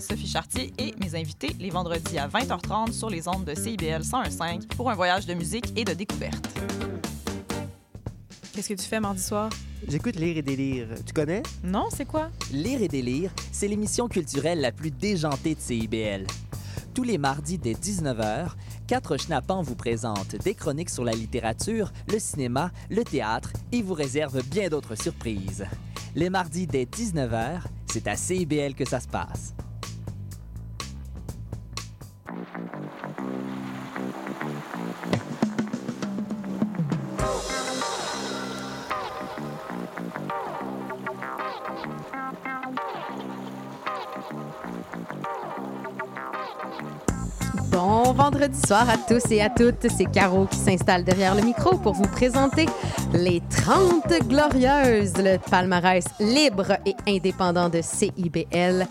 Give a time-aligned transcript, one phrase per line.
[0.00, 4.66] Sophie Chartier et mes invités les vendredis à 20h30 sur les ondes de CIBL 101.5
[4.76, 6.48] pour un voyage de musique et de découverte.
[8.52, 9.50] Qu'est-ce que tu fais mardi soir?
[9.86, 10.88] J'écoute Lire et délire.
[11.06, 11.42] Tu connais?
[11.62, 12.30] Non, c'est quoi?
[12.52, 16.26] Lire et délire, c'est l'émission culturelle la plus déjantée de CIBL.
[16.92, 18.50] Tous les mardis dès 19h,
[18.86, 23.94] quatre schnappants vous présentent des chroniques sur la littérature, le cinéma, le théâtre et vous
[23.94, 25.64] réservent bien d'autres surprises.
[26.14, 29.54] Les mardis dès 19h, c'est à CIBL que ça se passe.
[48.20, 49.88] Vendredi soir à tous et à toutes.
[49.88, 52.66] C'est Caro qui s'installe derrière le micro pour vous présenter
[53.14, 58.86] les 30 Glorieuses, le palmarès libre et indépendant de CIBL.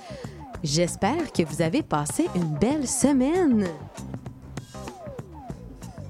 [0.64, 3.68] J'espère que vous avez passé une belle semaine.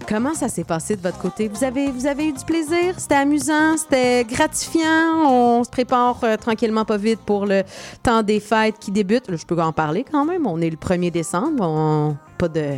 [0.07, 1.49] Comment ça s'est passé de votre côté?
[1.49, 2.97] Vous avez, vous avez eu du plaisir?
[2.97, 3.75] C'était amusant?
[3.75, 5.27] C'était gratifiant?
[5.27, 7.63] On se prépare euh, tranquillement, pas vite, pour le
[8.01, 9.25] temps des fêtes qui débute.
[9.35, 10.47] Je peux en parler quand même.
[10.47, 11.63] On est le 1er décembre.
[11.63, 12.15] On...
[12.37, 12.77] Pas de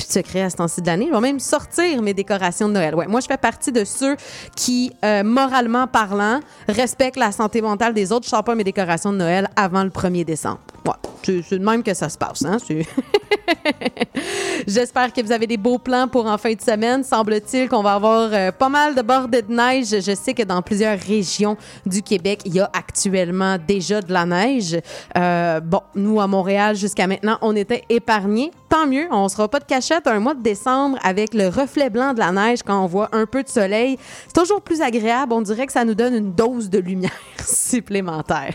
[0.00, 1.06] plus de secret à ce temps-ci de l'année.
[1.08, 2.94] Je vais même sortir mes décorations de Noël.
[2.94, 4.16] Ouais, moi, je fais partie de ceux
[4.56, 8.24] qui, euh, moralement parlant, respectent la santé mentale des autres.
[8.24, 10.60] Je sors pas mes décorations de Noël avant le 1er décembre.
[10.86, 12.44] Ouais, c'est de même que ça se passe.
[12.44, 12.56] Hein?
[14.66, 17.04] J'espère que vous avez des beaux plans pour en fin de semaine.
[17.04, 19.88] Semble-t-il qu'on va avoir euh, pas mal de bordées de neige.
[19.88, 24.24] Je sais que dans plusieurs régions du Québec, il y a actuellement déjà de la
[24.24, 24.78] neige.
[25.16, 28.52] Euh, bon, nous, à Montréal, jusqu'à maintenant, on était épargnés.
[28.68, 29.64] Tant mieux, on sera pas de
[30.06, 33.26] un mois de décembre avec le reflet blanc de la neige quand on voit un
[33.26, 33.98] peu de soleil.
[34.26, 35.32] C'est toujours plus agréable.
[35.32, 37.10] On dirait que ça nous donne une dose de lumière
[37.44, 38.54] supplémentaire.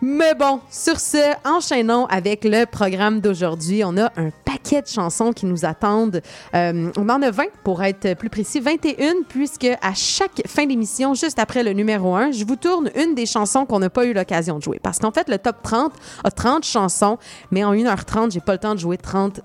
[0.00, 3.82] Mais bon, sur ce, enchaînons avec le programme d'aujourd'hui.
[3.84, 6.22] On a un paquet de chansons qui nous attendent.
[6.54, 11.14] Euh, on en a 20 pour être plus précis, 21, puisque à chaque fin d'émission,
[11.14, 14.12] juste après le numéro 1, je vous tourne une des chansons qu'on n'a pas eu
[14.12, 14.80] l'occasion de jouer.
[14.82, 15.92] Parce qu'en fait, le top 30
[16.24, 17.18] a 30 chansons,
[17.50, 19.40] mais en 1h30, j'ai pas le temps de jouer 30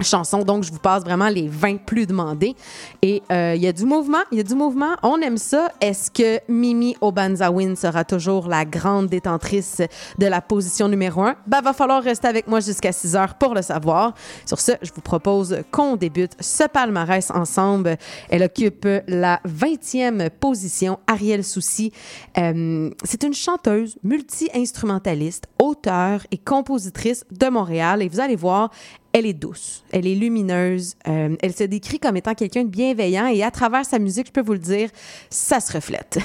[0.00, 0.42] chansons.
[0.44, 2.54] Donc, je vous passe vraiment les 20 plus demandées.
[3.02, 4.94] Et euh, il y a du mouvement, il y a du mouvement.
[5.02, 5.72] On aime ça.
[5.80, 9.82] Est-ce que Mimi Obanzawin sera toujours la grande détentrice
[10.18, 11.36] de la position numéro 1?
[11.46, 14.14] Ben, va falloir rester avec moi jusqu'à 6 heures pour le savoir.
[14.46, 17.96] Sur ce, je vous propose qu'on débute ce palmarès ensemble.
[18.28, 20.98] Elle occupe la 20e position.
[21.06, 21.92] Ariel Soucy,
[22.38, 28.02] euh, c'est une chanteuse multi-instrumentaliste, auteure et compositrice de Montréal.
[28.02, 28.70] Et vous allez voir,
[29.12, 33.26] elle est douce, elle est lumineuse, euh, elle se décrit comme étant quelqu'un de bienveillant
[33.26, 34.88] et à travers sa musique, je peux vous le dire,
[35.30, 36.18] ça se reflète.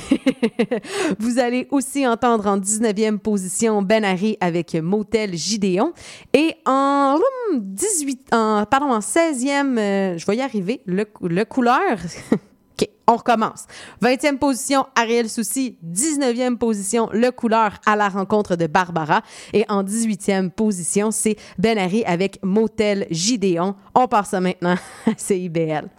[1.19, 5.93] vous allez aussi entendre en 19e position Ben Harry avec Motel Gideon
[6.33, 11.45] et en hum, 18 en pardon en 16e euh, je vais y arriver le, le
[11.45, 11.97] couleur
[12.77, 13.65] OK, on recommence.
[14.01, 15.77] 20e position, Ariel Soucy.
[15.85, 19.21] 19e position, Le Couleur à la rencontre de Barbara.
[19.53, 23.75] Et en 18e position, c'est Ben Harry avec Motel Gideon.
[23.93, 24.75] On ça maintenant
[25.07, 25.89] à CIBL.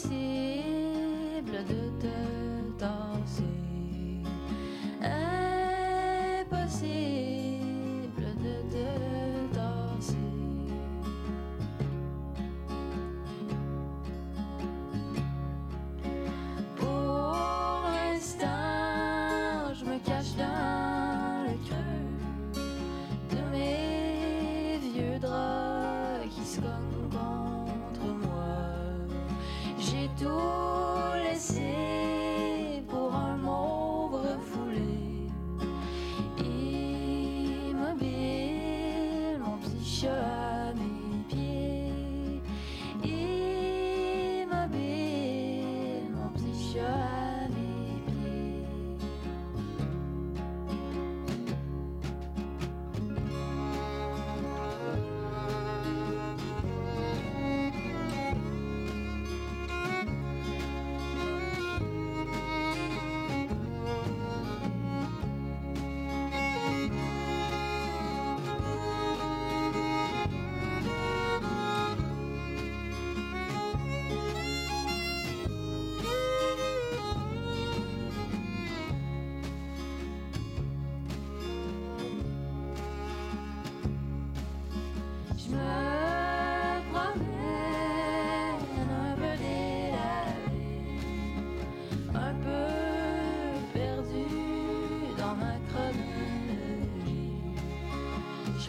[0.00, 0.79] 心。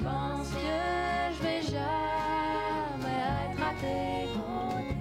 [0.01, 0.57] Je pense que
[1.37, 4.95] je vais jamais être à tes côtés.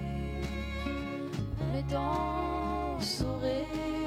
[1.73, 4.00] Le temps sourit.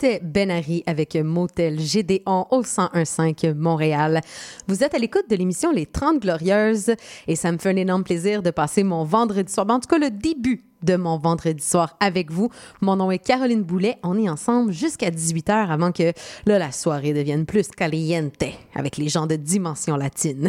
[0.00, 4.22] C'était Ben Harry avec Motel Gédéon au 1015 Montréal.
[4.66, 6.92] Vous êtes à l'écoute de l'émission Les 30 Glorieuses
[7.26, 9.88] et ça me fait un énorme plaisir de passer mon vendredi soir, ben, en tout
[9.88, 10.39] cas le début
[10.90, 12.50] de mon vendredi soir avec vous.
[12.80, 13.96] Mon nom est Caroline Boulet.
[14.02, 16.12] On est ensemble jusqu'à 18h avant que
[16.46, 18.42] là, la soirée devienne plus caliente
[18.74, 20.48] avec les gens de dimension latine.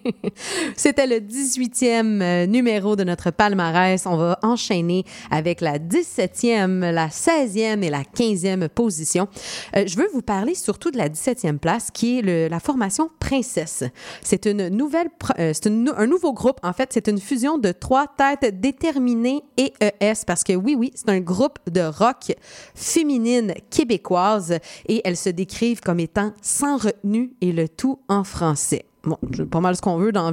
[0.76, 4.06] C'était le 18e euh, numéro de notre palmarès.
[4.06, 9.26] On va enchaîner avec la 17e, la 16e et la 15e position.
[9.74, 13.82] Euh, je veux vous parler surtout de la 17e place qui est la formation Princesse.
[14.22, 15.08] C'est une nouvelle,
[15.40, 16.60] euh, c'est un nouveau groupe.
[16.62, 20.92] En fait, c'est une fusion de trois têtes déterminées et ES parce que oui, oui,
[20.94, 22.34] c'est un groupe de rock
[22.74, 28.84] féminine québécoise et elles se décrivent comme étant sans retenue et le tout en français.
[29.06, 29.16] Bon,
[29.50, 30.32] pas mal ce qu'on veut dans.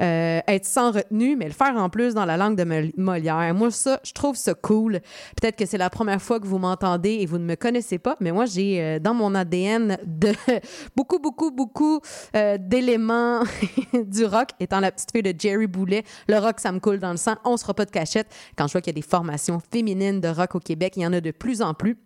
[0.00, 3.54] Euh, être sans retenue, mais le faire en plus dans la langue de Mol- Molière.
[3.54, 5.00] Moi, ça, je trouve ça cool.
[5.40, 8.16] Peut-être que c'est la première fois que vous m'entendez et vous ne me connaissez pas,
[8.20, 10.32] mais moi, j'ai euh, dans mon ADN de
[10.96, 12.00] beaucoup, beaucoup, beaucoup
[12.36, 13.42] euh, d'éléments
[13.94, 14.48] du rock.
[14.58, 17.36] Étant la petite fille de Jerry Boulet, le rock, ça me coule dans le sang.
[17.44, 18.26] On se fera pas de cachette.
[18.56, 21.06] Quand je vois qu'il y a des formations féminines de rock au Québec, il y
[21.06, 21.96] en a de plus en plus.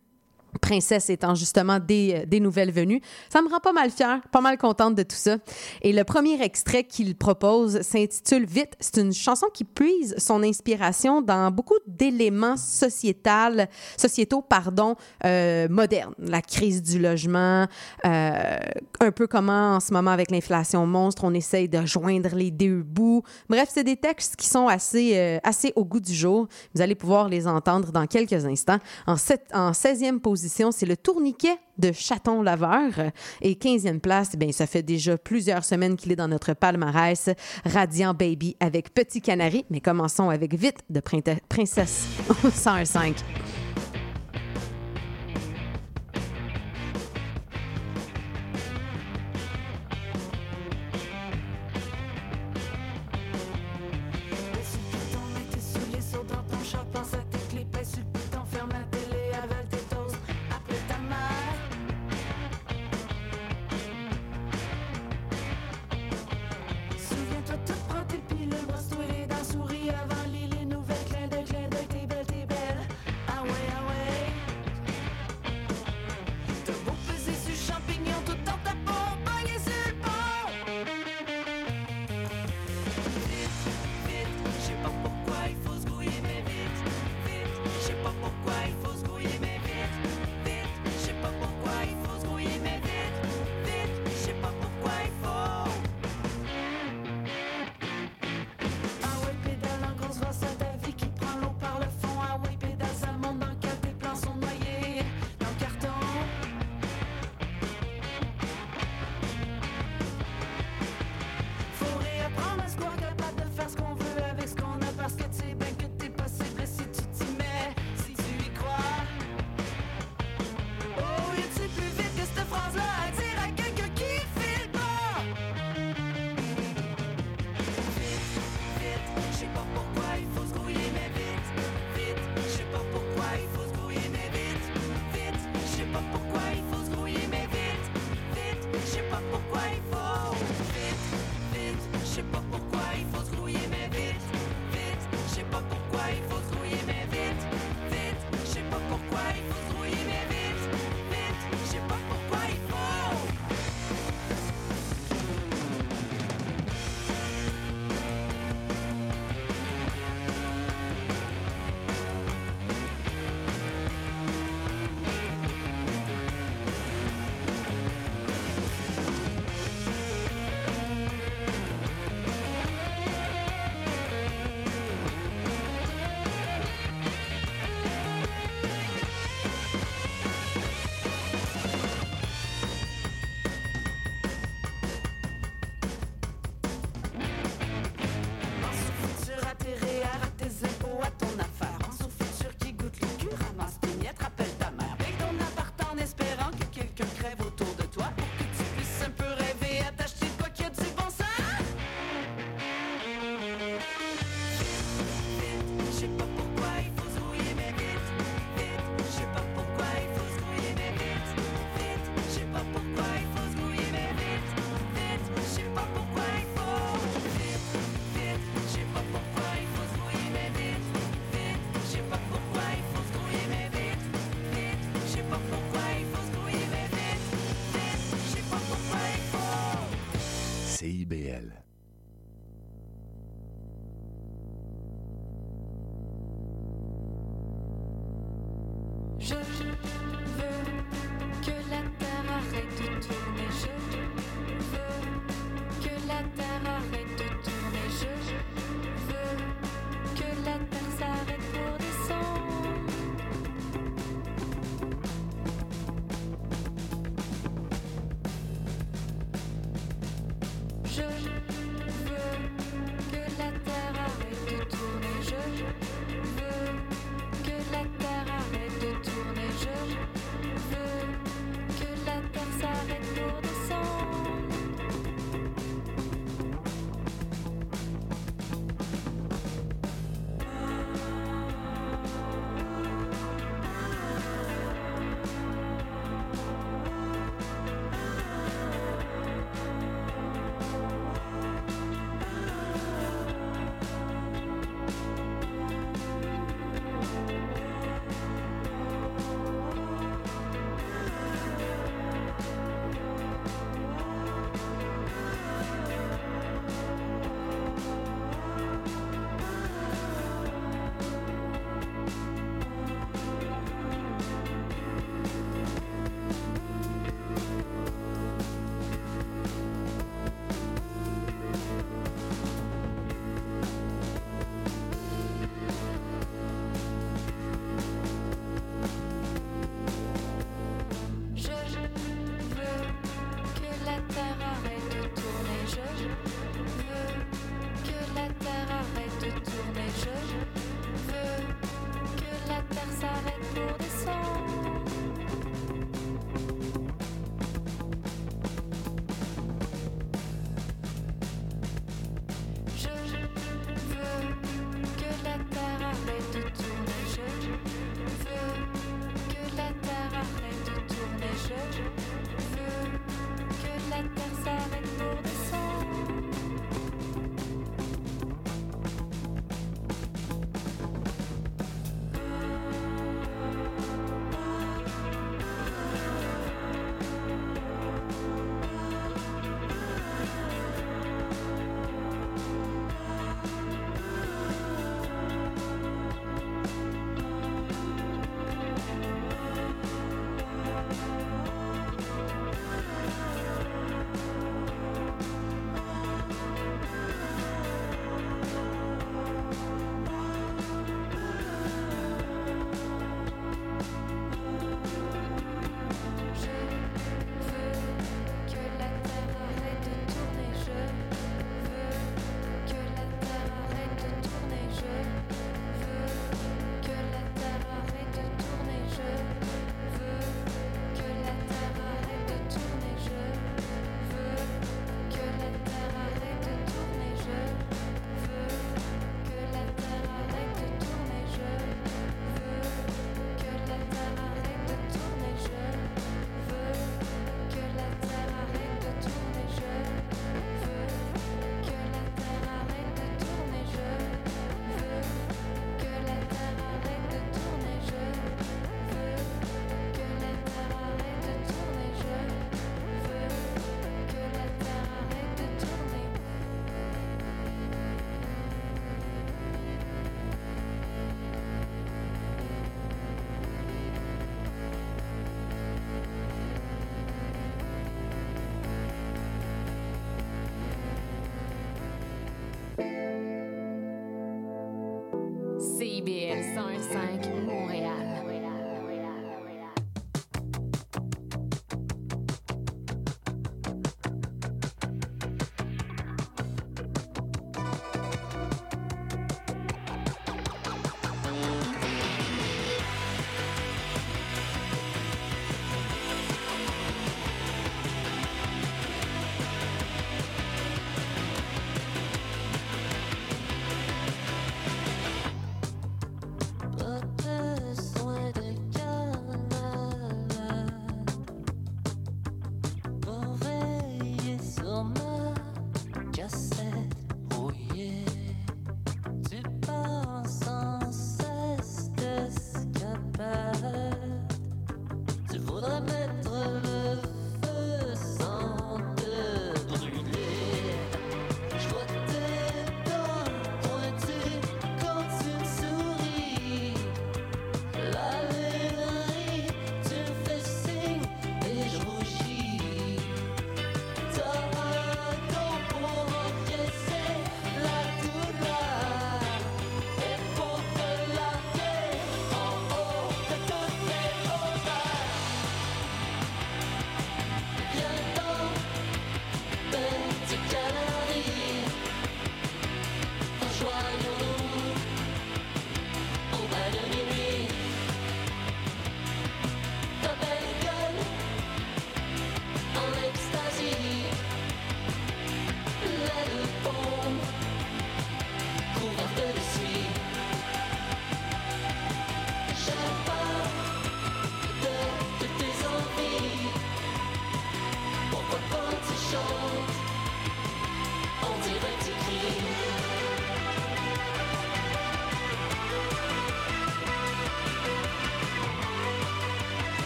[0.61, 3.01] Princesse étant justement des, euh, des nouvelles venues.
[3.29, 5.37] Ça me rend pas mal fière, pas mal contente de tout ça.
[5.83, 8.75] Et le premier extrait qu'il propose s'intitule Vite.
[8.81, 16.15] C'est une chanson qui puise son inspiration dans beaucoup d'éléments sociétal, sociétaux pardon, euh, modernes.
[16.19, 17.67] La crise du logement,
[18.05, 18.57] euh,
[19.01, 22.83] un peu comment en ce moment avec l'inflation monstre, on essaye de joindre les deux
[22.83, 23.23] bouts.
[23.49, 26.47] Bref, c'est des textes qui sont assez, euh, assez au goût du jour.
[26.75, 28.79] Vous allez pouvoir les entendre dans quelques instants.
[29.07, 32.93] En, sept- en 16e position, c'est le tourniquet de Chaton Laveur.
[33.41, 37.31] Et 15e place, ben, ça fait déjà plusieurs semaines qu'il est dans notre palmarès.
[37.65, 39.65] Radiant Baby avec Petit Canari.
[39.71, 42.07] Mais commençons avec Vite de Princesse
[42.45, 43.17] au 105.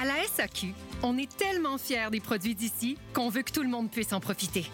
[0.00, 3.68] À la SAQ, on est tellement fiers des produits d'ici qu'on veut que tout le
[3.68, 4.64] monde puisse en profiter.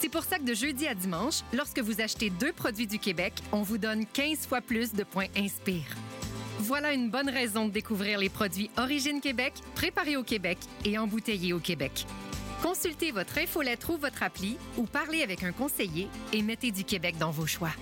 [0.00, 3.32] C'est pour ça que de jeudi à dimanche, lorsque vous achetez deux produits du Québec,
[3.50, 5.96] on vous donne 15 fois plus de points Inspire.
[6.60, 11.52] Voilà une bonne raison de découvrir les produits Origine Québec, préparés au Québec et embouteillés
[11.52, 12.06] au Québec.
[12.62, 17.16] Consultez votre infolettre ou votre appli ou parlez avec un conseiller et mettez du Québec
[17.18, 17.72] dans vos choix.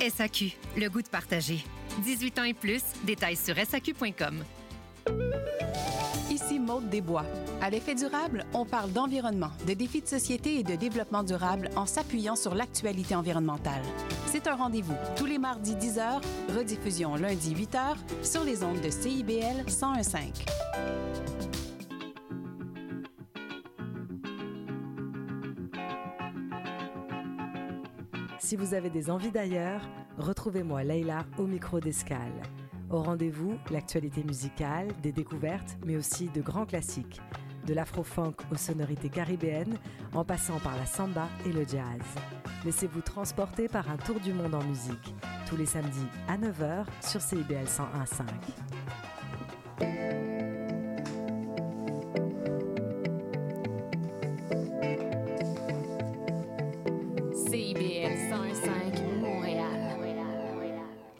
[0.00, 1.62] SAQ, le goût de partager.
[1.98, 4.42] 18 ans et plus, détails sur SAQ.com.
[6.52, 7.24] Ici Maude Desbois.
[7.62, 11.86] À l'effet durable, on parle d'environnement, de défis de société et de développement durable en
[11.86, 13.80] s'appuyant sur l'actualité environnementale.
[14.26, 16.20] C'est un rendez-vous tous les mardis 10h,
[16.54, 20.44] rediffusion lundi 8h sur les ondes de CIBL 1015.
[28.40, 29.80] Si vous avez des envies d'ailleurs,
[30.18, 32.42] retrouvez-moi Leïla au micro d'escale.
[32.92, 37.22] Au rendez-vous, l'actualité musicale, des découvertes, mais aussi de grands classiques.
[37.66, 39.78] De l'afro-funk aux sonorités caribéennes,
[40.14, 42.02] en passant par la samba et le jazz.
[42.66, 45.14] Laissez-vous transporter par un tour du monde en musique.
[45.48, 49.11] Tous les samedis à 9h sur CIBL 101.5.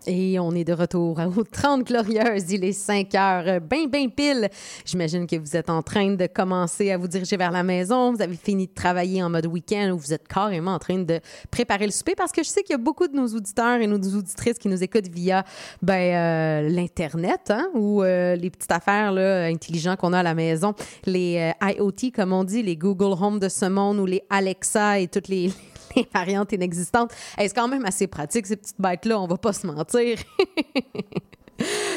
[0.07, 2.51] Et on est de retour aux 30 Glorieuses.
[2.51, 4.49] Il est 5 heures, ben, ben pile.
[4.85, 8.13] J'imagine que vous êtes en train de commencer à vous diriger vers la maison.
[8.13, 11.21] Vous avez fini de travailler en mode week-end ou vous êtes carrément en train de
[11.51, 13.87] préparer le souper parce que je sais qu'il y a beaucoup de nos auditeurs et
[13.87, 15.45] nos auditrices qui nous écoutent via
[15.83, 20.35] ben, euh, l'Internet hein, ou euh, les petites affaires là, intelligentes qu'on a à la
[20.35, 20.75] maison.
[21.07, 24.99] Les euh, IoT, comme on dit, les Google Home de ce monde ou les Alexa
[24.99, 25.53] et toutes les
[26.15, 27.13] variantes inexistantes.
[27.39, 30.19] C'est quand même assez pratique, ces petites bêtes-là, on va pas se mentir.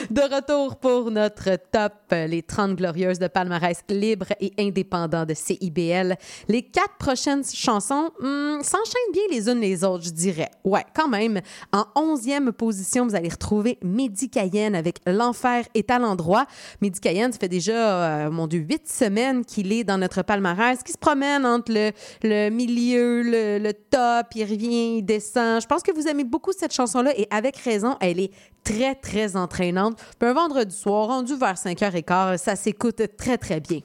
[0.10, 6.16] De retour pour notre top, les 30 glorieuses de palmarès libre et indépendant de CIBL.
[6.48, 10.50] Les quatre prochaines chansons hmm, s'enchaînent bien les unes les autres, je dirais.
[10.64, 11.42] Ouais, quand même.
[11.72, 16.46] En 11e position, vous allez retrouver Mehdi Cayenne avec L'enfer est à l'endroit.
[16.82, 20.84] Mehdi Cayenne, ça fait déjà, euh, mon Dieu, huit semaines qu'il est dans notre palmarès,
[20.84, 21.92] qui se promène entre le,
[22.24, 25.62] le milieu, le, le top, il revient, il descend.
[25.62, 28.32] Je pense que vous aimez beaucoup cette chanson-là et avec raison, elle est
[28.66, 29.98] très, très entraînante.
[30.20, 33.80] Puis un vendredi soir, rendu vers 5h15, ça s'écoute très, très bien.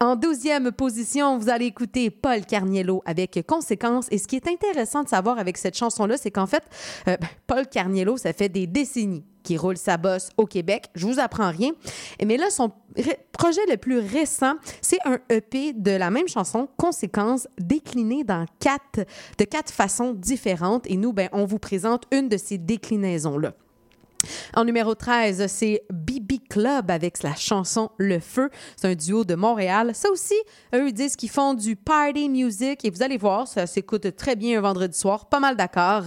[0.00, 4.06] En 12e position, vous allez écouter Paul Carniello avec Conséquences.
[4.12, 6.62] Et ce qui est intéressant de savoir avec cette chanson-là, c'est qu'en fait,
[7.08, 10.90] euh, ben, Paul Carniello, ça fait des décennies qui roule sa bosse au Québec.
[10.94, 11.70] Je vous apprends rien.
[12.22, 12.70] Mais là, son
[13.32, 19.06] projet le plus récent, c'est un EP de la même chanson, Conséquences, décliné dans quatre,
[19.38, 20.86] de quatre façons différentes.
[20.90, 23.54] Et nous, ben, on vous présente une de ces déclinaisons-là.
[24.54, 28.50] En numéro 13, c'est BB Club avec la chanson Le Feu.
[28.76, 29.92] C'est un duo de Montréal.
[29.94, 30.34] Ça aussi,
[30.74, 34.58] eux disent qu'ils font du party music et vous allez voir, ça s'écoute très bien
[34.58, 36.04] un vendredi soir, pas mal d'accord.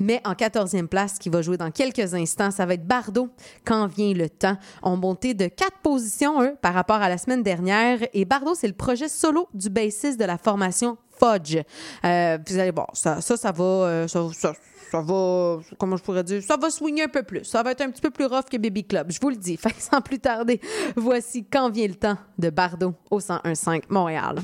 [0.00, 3.28] Mais en 14e place, qui va jouer dans quelques instants, ça va être Bardo,
[3.64, 4.56] Quand vient le temps?
[4.82, 7.98] On monté de quatre positions, eux, par rapport à la semaine dernière.
[8.12, 11.58] Et Bardo, c'est le projet solo du bassiste de la formation Fudge.
[12.04, 13.64] Euh, vous allez voir, ça, ça, va...
[13.64, 14.52] euh, ça- ça-
[14.90, 17.44] ça va, comment je pourrais dire, ça va swinger un peu plus.
[17.44, 19.58] Ça va être un petit peu plus rough que Baby Club, je vous le dis.
[19.78, 20.60] Sans plus tarder,
[20.96, 24.36] voici Quand vient le temps de Bardo au 1015 Montréal.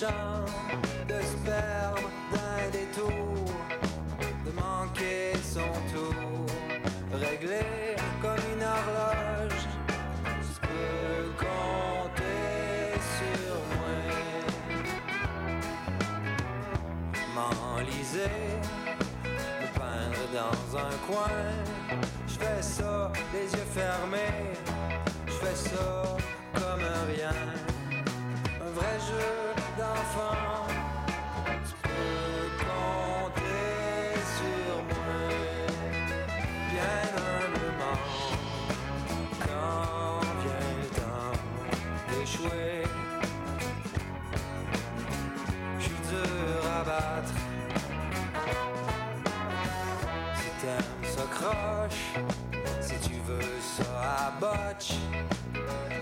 [0.00, 0.46] Champ,
[1.08, 3.44] de se perdre d'un détour,
[4.46, 6.46] de manquer son tour,
[7.12, 9.62] réglé comme une horloge,
[10.48, 13.98] je peux compter sur moi.
[17.34, 18.38] M'enliser,
[19.60, 21.40] me peindre dans un coin,
[22.26, 24.54] je fais ça les yeux fermés.
[25.26, 26.16] Je fais ça
[26.54, 27.36] comme rien,
[28.62, 29.49] un vrai jeu
[29.80, 30.66] d'enfant,
[31.66, 35.14] tu peux compter sur moi,
[36.70, 38.00] bien humblement,
[39.40, 41.36] quand vient le temps
[42.08, 42.82] d'échouer.
[45.78, 47.36] Je suis dur à battre,
[50.36, 52.04] si t'aimes, s'accroche,
[52.80, 54.92] si tu veux, ça abotche,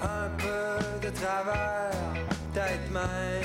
[0.03, 1.89] un peu de travers.
[2.59, 3.38] tight mind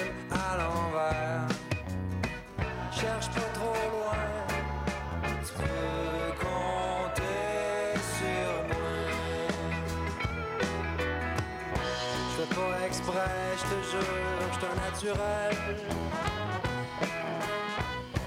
[15.03, 15.55] naturel.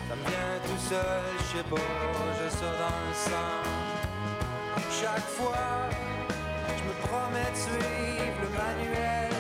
[0.09, 1.77] Ça vient tout seul, je sais pas,
[2.39, 3.63] je sors dans le sang.
[5.01, 5.89] Chaque fois,
[6.77, 9.33] je me promets de suivre le manuel,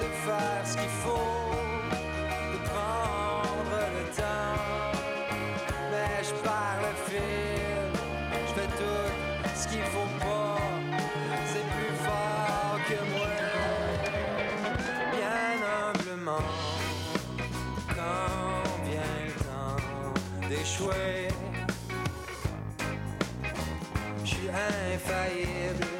[0.00, 1.50] de faire ce qu'il faut,
[2.52, 4.60] de prendre le temps.
[5.90, 7.92] Mais je pars le fil,
[8.48, 9.10] je fais tout
[9.54, 10.13] ce qu'il faut
[20.74, 21.28] French way.
[24.24, 25.93] Je suis infaillible.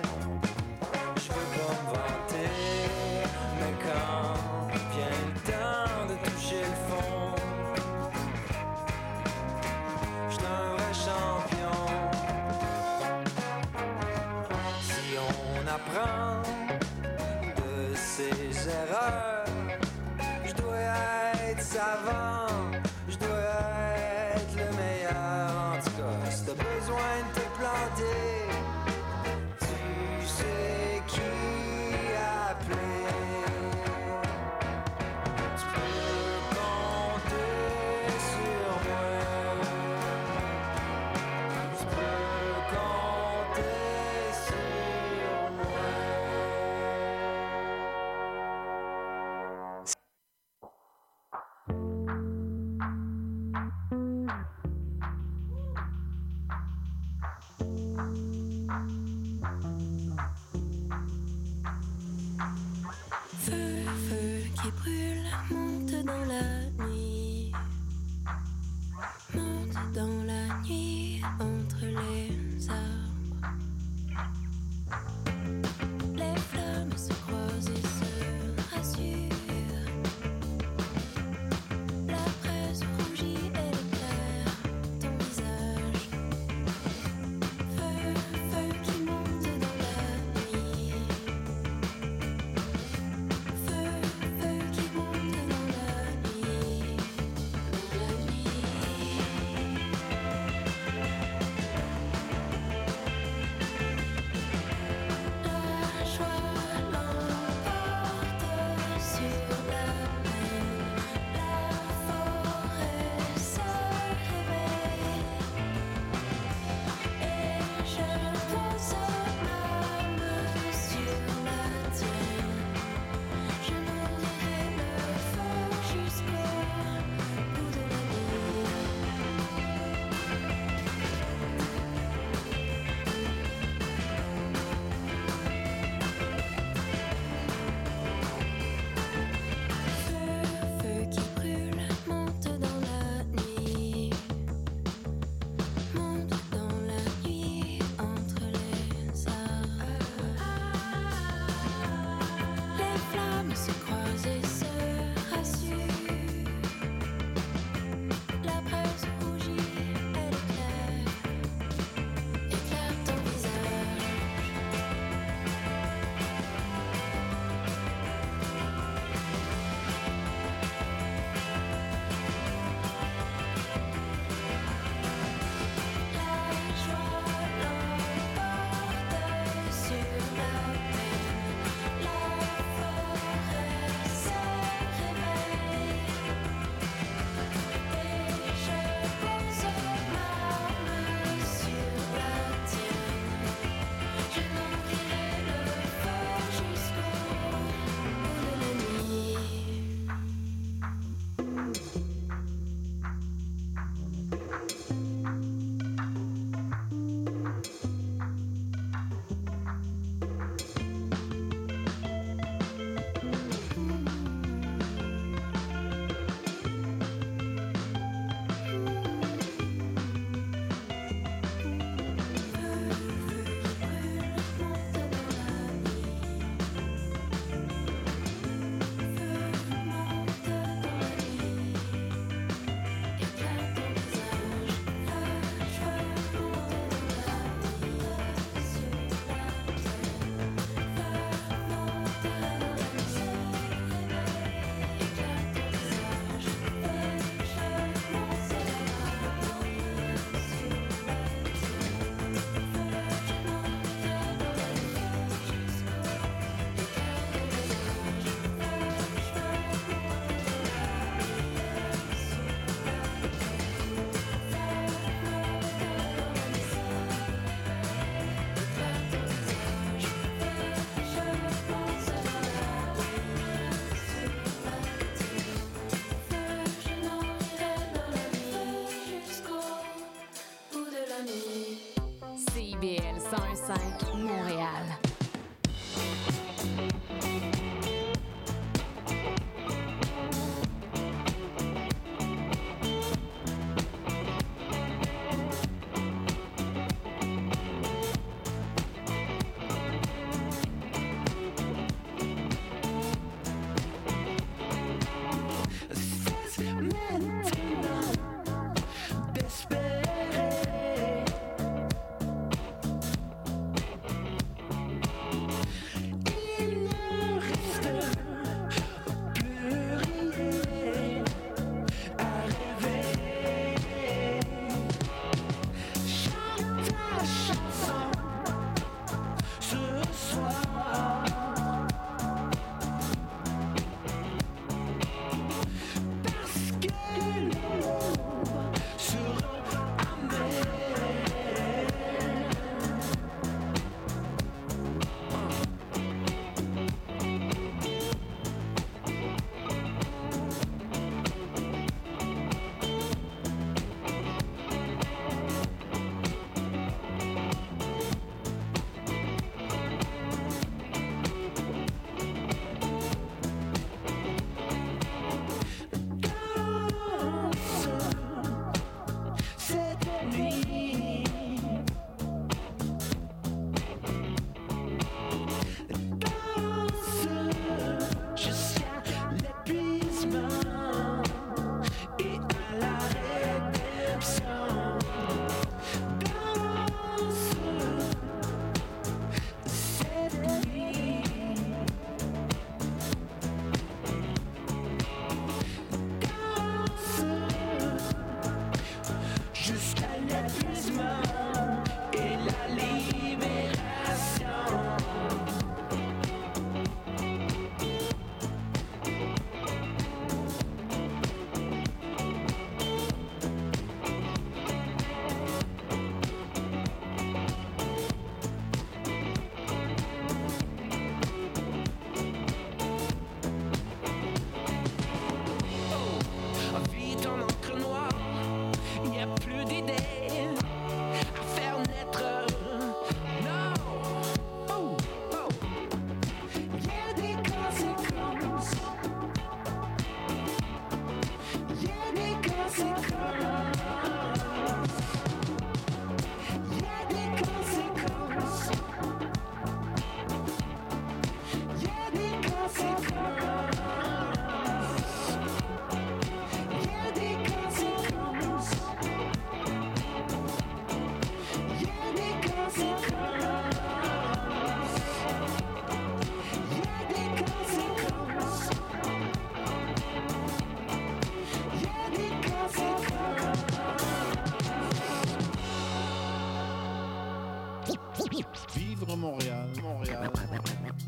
[478.74, 480.30] Vivre Montréal, Montréal.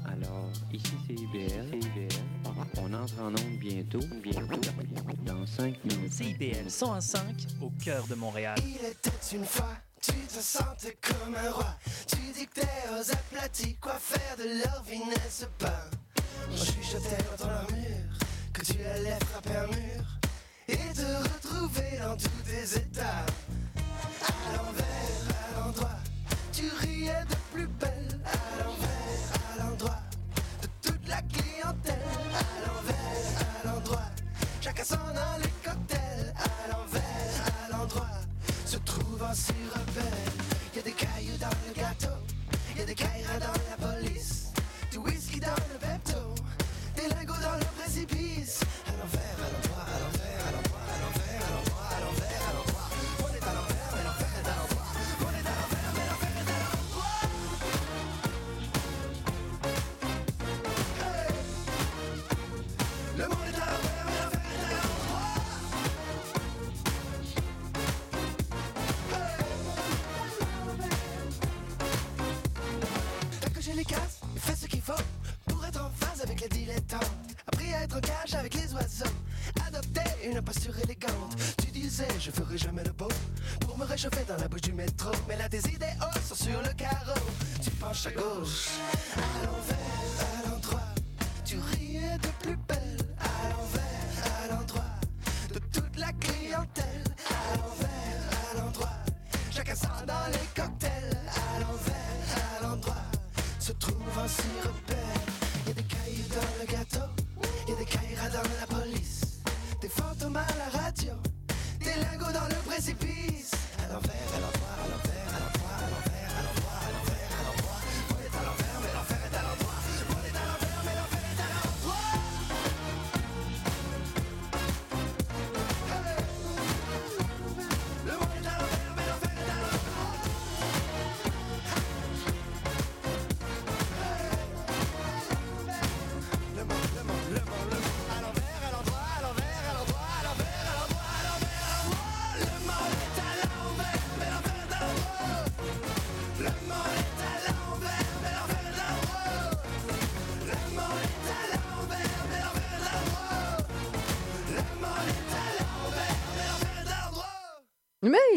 [0.07, 1.81] Alors, ici c'est IBL.
[2.79, 4.61] On entre en onde bientôt, bientôt,
[5.25, 6.13] dans 5 minutes.
[6.13, 8.59] C'est IBL 105 au cœur de Montréal.
[8.65, 9.77] Il était une fois.
[10.01, 11.75] Tu te sentais comme un roi,
[12.07, 15.91] tu dictais aux aplatis quoi faire de leur vinesse pain.
[16.49, 18.19] On chuchotait dans un mur,
[18.53, 20.05] que tu allais frapper un mur,
[20.69, 23.27] et te retrouver dans tous tes états.
[24.23, 24.86] À l'envers
[26.57, 29.99] tu riais de plus belle à l'envers, à l'endroit
[30.63, 32.01] de toute la clientèle.
[32.33, 34.11] À l'envers, à l'endroit,
[34.63, 36.33] chacun s'en a les cocktails.
[36.35, 37.03] À l'envers,
[37.67, 38.11] à l'endroit,
[38.65, 39.53] se trouve un si.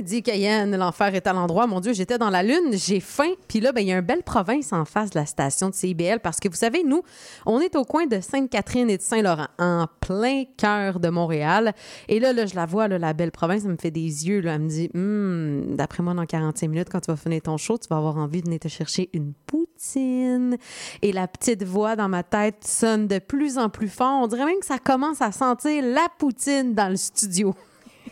[0.10, 1.68] Dit Cayenne, l'enfer est à l'endroit.
[1.68, 3.32] Mon Dieu, j'étais dans la lune, j'ai faim.
[3.48, 5.76] Puis là, ben, il y a une belle province en face de la station de
[5.76, 7.04] CIBL parce que vous savez, nous,
[7.46, 11.74] on est au coin de Sainte-Catherine et de Saint-Laurent, en plein cœur de Montréal.
[12.08, 14.42] Et là, là je la vois, là, la belle province, elle me fait des yeux.
[14.42, 14.56] Là.
[14.56, 17.78] Elle me dit Hum, d'après moi, dans 45 minutes, quand tu vas finir ton show,
[17.78, 20.58] tu vas avoir envie de venir te chercher une poutine.
[21.02, 24.24] Et la petite voix dans ma tête sonne de plus en plus fort.
[24.24, 27.54] On dirait même que ça commence à sentir la poutine dans le studio.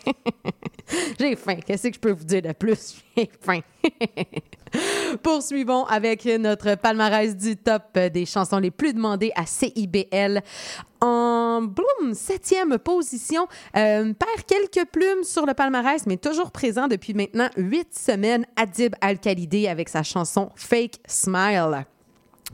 [1.18, 1.56] J'ai faim.
[1.64, 3.02] Qu'est-ce que je peux vous dire de plus?
[3.16, 3.60] J'ai faim.
[5.22, 10.42] Poursuivons avec notre palmarès du top des chansons les plus demandées à CIBL.
[11.00, 13.46] En boum, septième position,
[13.76, 18.94] euh, perd quelques plumes sur le palmarès, mais toujours présent depuis maintenant huit semaines, Adib
[19.00, 21.86] Al-Khalidé avec sa chanson Fake Smile.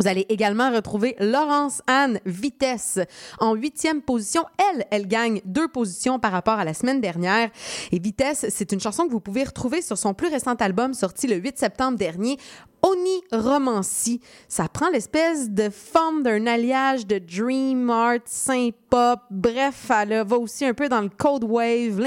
[0.00, 2.98] Vous allez également retrouver Laurence Anne Vitesse
[3.38, 4.44] en huitième position.
[4.58, 7.50] Elle, elle gagne deux positions par rapport à la semaine dernière.
[7.92, 11.26] Et Vitesse, c'est une chanson que vous pouvez retrouver sur son plus récent album sorti
[11.26, 12.38] le 8 septembre dernier.
[12.84, 14.20] Oni Romancy.
[14.46, 19.20] Ça prend l'espèce de forme d'un alliage de dream art, synth-pop.
[19.30, 21.98] Bref, elle va aussi un peu dans le cold wave,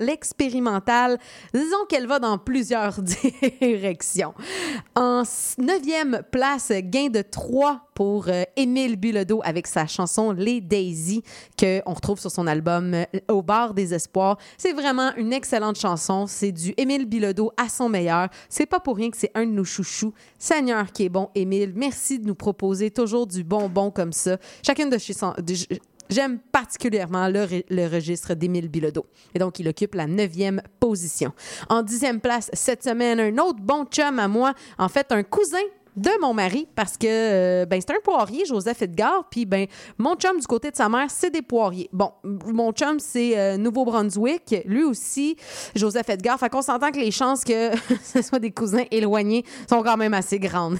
[0.00, 1.16] l'expérimental.
[1.54, 4.34] Disons qu'elle va dans plusieurs directions.
[4.96, 5.22] En
[5.58, 11.22] neuvième place, gain de 3 pour euh, Émile Bilodeau avec sa chanson Les Daisy
[11.58, 14.38] qu'on retrouve sur son album euh, Au bar des espoirs.
[14.56, 16.26] C'est vraiment une excellente chanson.
[16.26, 18.30] C'est du Émile Bilodeau à son meilleur.
[18.48, 20.14] C'est pas pour rien que c'est un de nos chouchous.
[20.38, 21.74] Seigneur qui est bon, Émile.
[21.76, 24.38] Merci de nous proposer toujours du bonbon comme ça.
[24.64, 25.34] Chacune de chez son-
[26.08, 29.04] J'aime particulièrement le, le registre d'Émile Bilodeau.
[29.34, 31.32] Et donc, il occupe la neuvième position.
[31.68, 35.58] En dixième place, cette semaine, un autre bon chum à moi, en fait, un cousin
[36.00, 39.66] de mon mari, parce que euh, ben, c'est un poirier, Joseph Edgar, puis ben,
[39.98, 41.90] mon chum du côté de sa mère, c'est des poiriers.
[41.92, 45.36] Bon, mon chum, c'est euh, Nouveau-Brunswick, lui aussi,
[45.74, 46.38] Joseph Edgar.
[46.38, 47.70] Fait qu'on s'entend que les chances que
[48.02, 50.78] ce soit des cousins éloignés sont quand même assez grandes.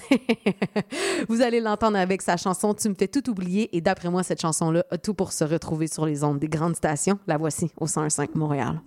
[1.29, 3.69] Vous allez l'entendre avec sa chanson Tu me fais tout oublier.
[3.77, 6.77] Et d'après moi, cette chanson-là a tout pour se retrouver sur les ondes des grandes
[6.77, 7.19] stations.
[7.27, 8.81] La voici au 101.5 Montréal.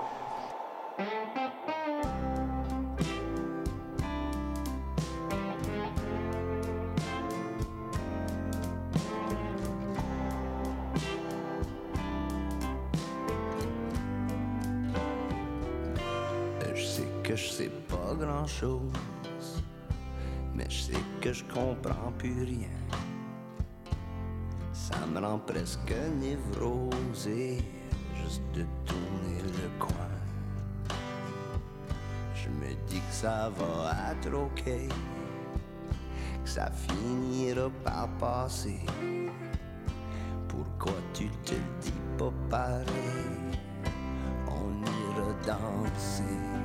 [20.55, 22.69] Mais je sais que je comprends plus rien.
[24.71, 27.57] Ça me rend presque névrosé
[28.21, 30.11] juste de tourner le coin.
[32.34, 34.63] Je me dis que ça va être ok,
[36.43, 38.80] que ça finira par passer.
[40.47, 43.59] Pourquoi tu te le dis pas pareil?
[44.47, 46.62] On ira danser.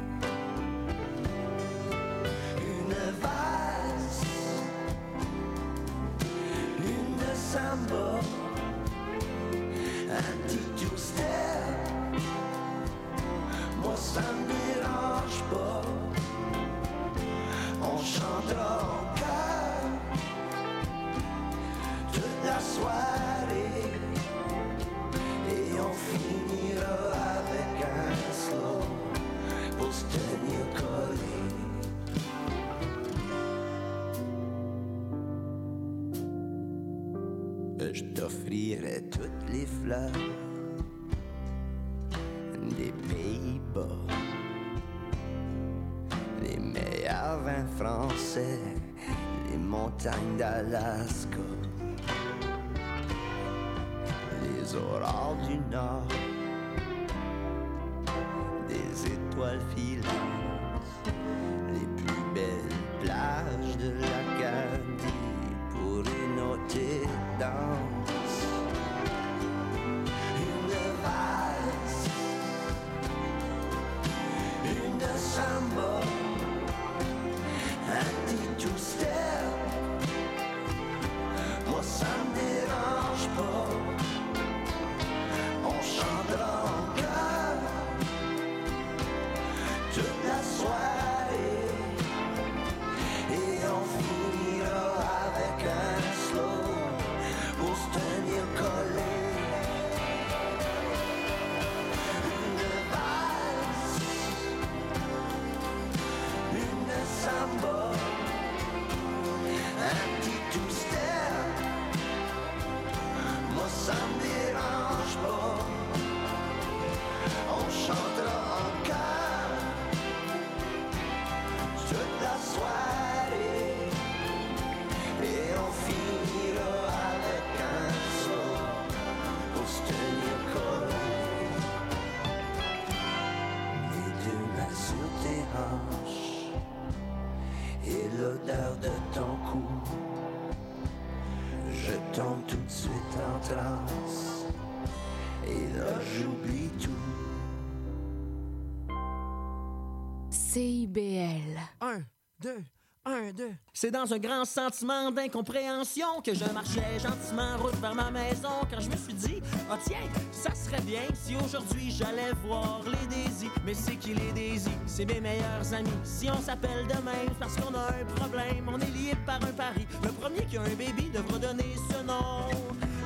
[153.80, 158.66] C'est dans un grand sentiment d'incompréhension que je marchais gentiment en route vers ma maison
[158.68, 160.02] quand je me suis dit, oh tiens,
[160.32, 163.48] ça serait bien si aujourd'hui j'allais voir les Daisy.
[163.64, 164.68] Mais c'est qui les Daisy?
[164.84, 165.92] C'est mes meilleurs amis.
[166.02, 169.86] Si on s'appelle demain parce qu'on a un problème, on est lié par un pari.
[170.02, 172.50] Le premier qui a un baby devra donner ce nom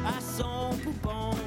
[0.07, 1.41] à son poupon.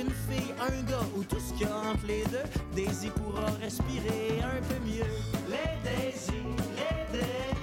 [0.00, 3.46] Une fille, un gars ou tout ce qu'il y a entre les deux, Daisy pourra
[3.60, 5.10] respirer un peu mieux.
[5.48, 6.42] Les Daisy,
[6.76, 7.55] les Daisy,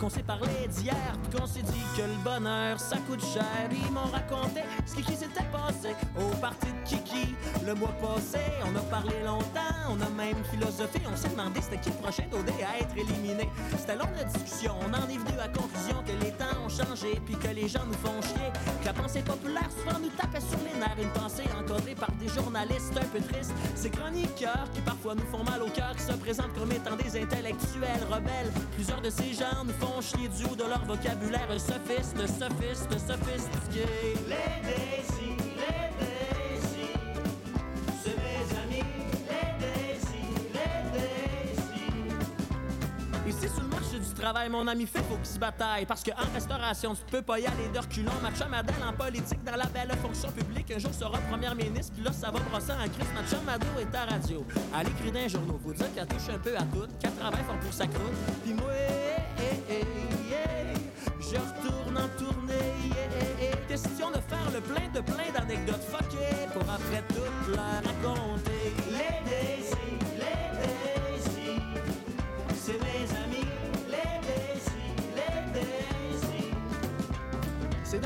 [0.00, 3.44] qu'on s'est parlé d'hier, puis qu'on s'est dit que le bonheur ça coûte cher.
[3.70, 7.34] Ils m'ont raconté ce qui s'était passé au parti de Kiki
[7.64, 8.40] le mois passé.
[8.64, 12.24] On a parlé longtemps, on a même philosophé, on s'est demandé c'était qui le prochain
[12.30, 13.48] d'OD à être éliminé.
[13.78, 16.32] C'était long la discussion, on en est venu à la conclusion que les
[16.74, 18.50] changé, puis que les gens nous font chier.
[18.80, 22.28] Que la pensée populaire souvent nous tapait sur les nerfs, une pensée encodée par des
[22.28, 23.54] journalistes un peu tristes.
[23.74, 27.16] Ces chroniqueurs qui parfois nous font mal au cœur, qui se présentent comme étant des
[27.20, 28.50] intellectuels rebelles.
[28.74, 33.86] Plusieurs de ces gens nous font chier du haut de leur vocabulaire sophiste, sophiste, sophistiqué.
[34.28, 35.23] Les Daisy,
[44.24, 47.46] travail, mon ami fait faut qu'il se bataille Parce qu'en restauration, tu peux pas y
[47.46, 48.10] aller de reculons.
[48.22, 50.70] Ma chum Adèle en politique, dans la belle fonction publique.
[50.70, 53.12] Un jour sera première ministre, puis là ça va brosser en crise.
[53.14, 54.46] Ma chum Ado est à radio,
[54.80, 57.44] elle écrit dans les journaux Faut dire qu'elle touche un peu à tout, qu'elle travaille
[57.44, 58.14] fort pour sa croûte.
[58.42, 60.74] Puis moi, eh, eh, eh,
[61.20, 66.62] je retourne en tournée yeah, Question de faire le plein de plein d'anecdotes fuckées Pour
[66.62, 68.83] après tout leur raconter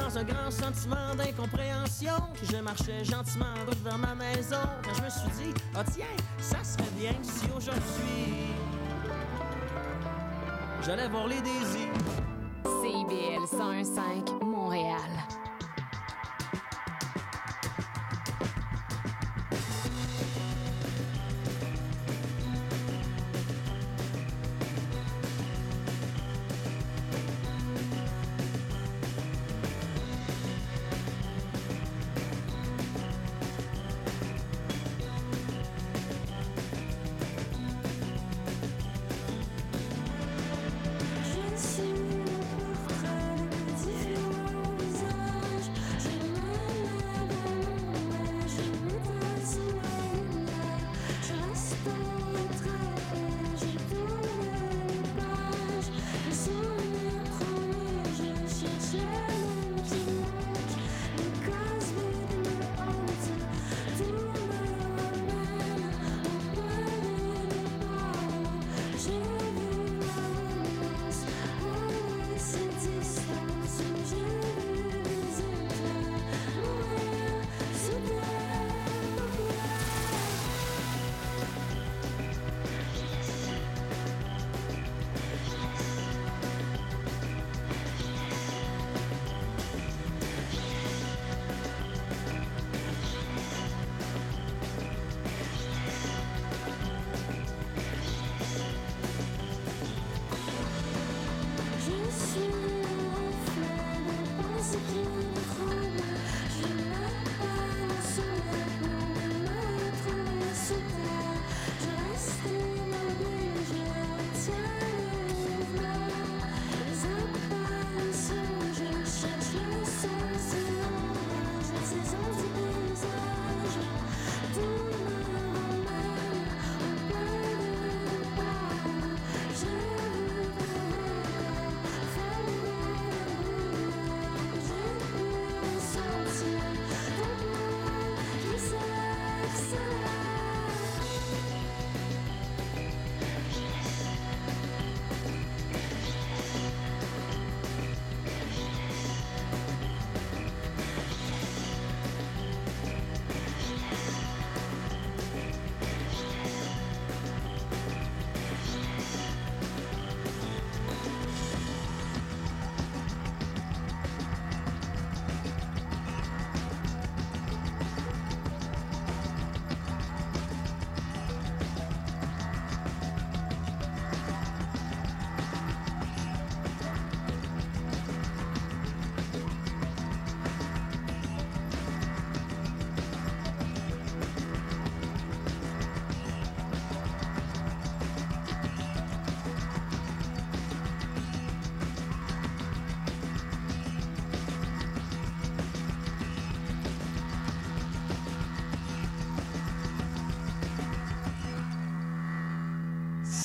[0.01, 1.79] dans un grand sentiment d'incompréhension
[2.43, 4.57] je marchais gentiment en route vers ma maison.
[4.83, 6.07] Quand je me suis dit, ah tiens,
[6.41, 8.55] ça serait bien si aujourd'hui
[10.85, 11.89] j'allais voir les Daisy.
[12.65, 15.11] CIBL 101.5 Montréal.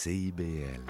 [0.04, 0.82] CIBL.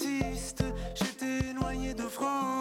[0.00, 2.55] L'améthyste J'étais noyé d'offrandes.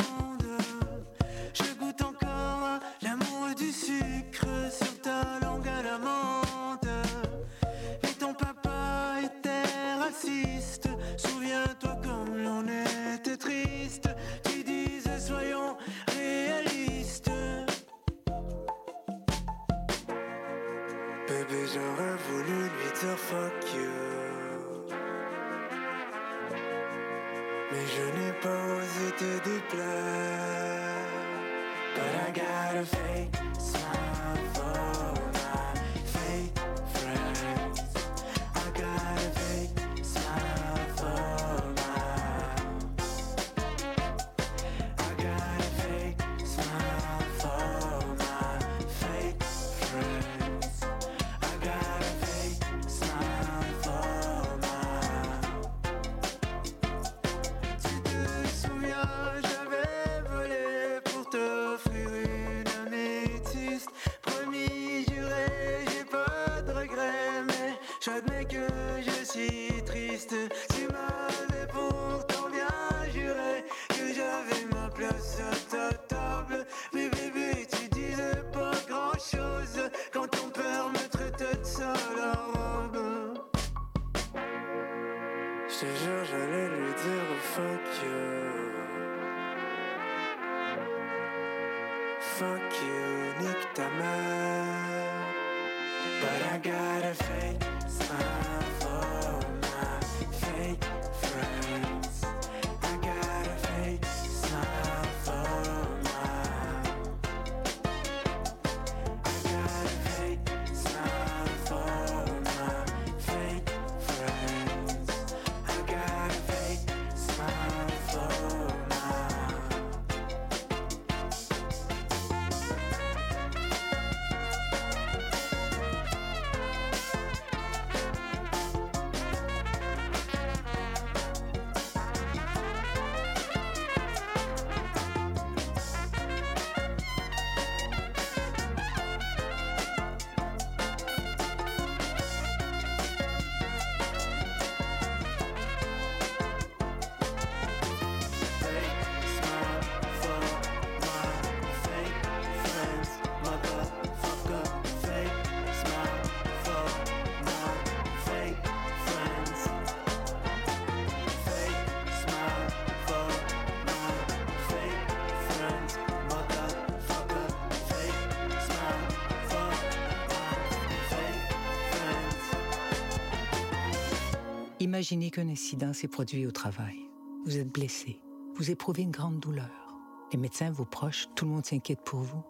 [174.95, 176.95] Imaginez qu'un incident s'est produit au travail.
[177.43, 178.21] Vous êtes blessé.
[178.55, 179.93] Vous éprouvez une grande douleur.
[180.31, 182.41] Les médecins, vos proches, tout le monde s'inquiète pour vous.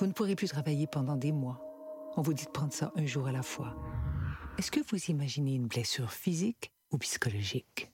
[0.00, 1.60] Vous ne pourrez plus travailler pendant des mois.
[2.16, 3.76] On vous dit de prendre ça un jour à la fois.
[4.58, 7.92] Est-ce que vous imaginez une blessure physique ou psychologique?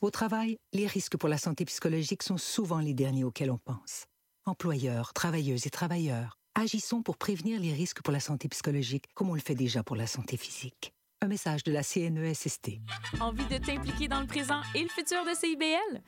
[0.00, 4.06] Au travail, les risques pour la santé psychologique sont souvent les derniers auxquels on pense.
[4.46, 9.34] Employeurs, travailleuses et travailleurs, agissons pour prévenir les risques pour la santé psychologique comme on
[9.34, 10.93] le fait déjà pour la santé physique.
[11.28, 12.78] Message de la CNESST.
[13.20, 16.02] Envie de t'impliquer dans le présent et le futur de CIBL?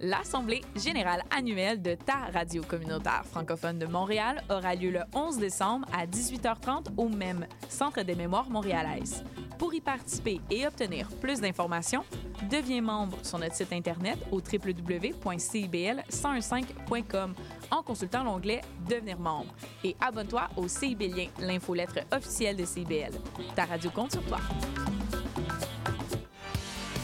[0.00, 5.86] L'Assemblée générale annuelle de ta radio communautaire francophone de Montréal aura lieu le 11 décembre
[5.92, 9.22] à 18h30 au même Centre des mémoires montréalaises.
[9.58, 12.04] Pour y participer et obtenir plus d'informations,
[12.50, 17.34] deviens membre sur notre site Internet au www.cibl1015.com
[17.70, 23.12] en consultant l'onglet Devenir membre et abonne-toi au CIBLien, l'infolettre officielle de CIBL.
[23.54, 24.38] Ta radio compte sur toi.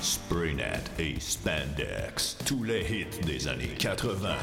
[0.03, 4.35] Spraynet et Spandex, tous les hits des années 80.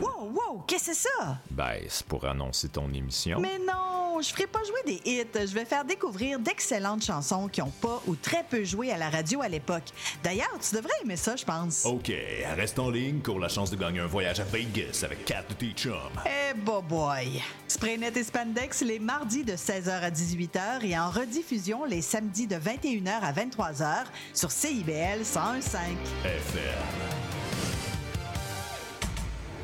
[0.00, 1.38] Wow, wow, qu'est-ce que c'est ça?
[1.50, 3.40] Ben, c'est pour annoncer ton émission.
[3.40, 5.26] Mais non, je ferai pas jouer des hits.
[5.34, 9.10] Je vais faire découvrir d'excellentes chansons qui ont pas ou très peu joué à la
[9.10, 9.82] radio à l'époque.
[10.22, 11.84] D'ailleurs, tu devrais aimer ça, je pense.
[11.86, 12.12] OK,
[12.56, 15.54] reste en ligne pour la chance de gagner un voyage à Vegas avec quatre de
[15.54, 15.94] tes chums.
[16.24, 17.42] Eh, boy.
[17.66, 22.46] C'est Spraynet et Spandex les mardis de 16h à 18h et en rediffusion les samedis
[22.46, 24.04] de 21h à 23h
[24.34, 25.96] sur CIBL 101.5.
[26.24, 26.76] FM.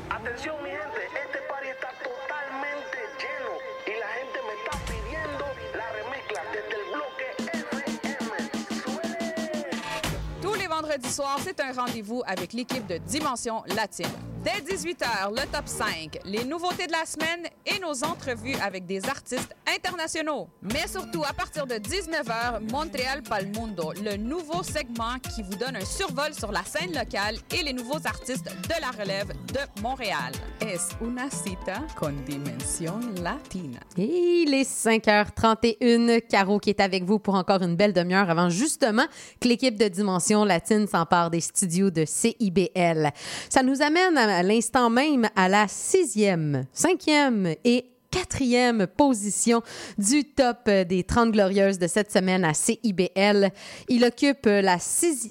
[0.09, 3.53] Atención mi gente, este party está totalmente lleno
[3.85, 8.49] y la gente me está pidiendo la remezcla desde el bloque FM.
[10.41, 14.09] Tous les vendredis soirs, c'est un rendez-vous avec l'équipe de Dimension Latine.
[14.47, 19.05] Dès 18h, le top 5, les nouveautés de la semaine et nos entrevues avec des
[19.05, 20.47] artistes internationaux.
[20.61, 25.83] Mais surtout, à partir de 19h, Montréal Palmundo, le nouveau segment qui vous donne un
[25.83, 30.31] survol sur la scène locale et les nouveaux artistes de la relève de Montréal.
[30.61, 33.79] Es una cita con dimension latina.
[33.97, 36.21] Et il est 5h31.
[36.27, 39.05] Caro qui est avec vous pour encore une belle demi-heure avant justement
[39.41, 43.11] que l'équipe de Dimension Latine s'empare des studios de CIBL.
[43.49, 49.61] Ça nous amène à l'instant même à la sixième, cinquième et quatrième position
[49.97, 53.49] du top des 30 glorieuses de cette semaine à CIBL.
[53.89, 54.77] Il occupe la,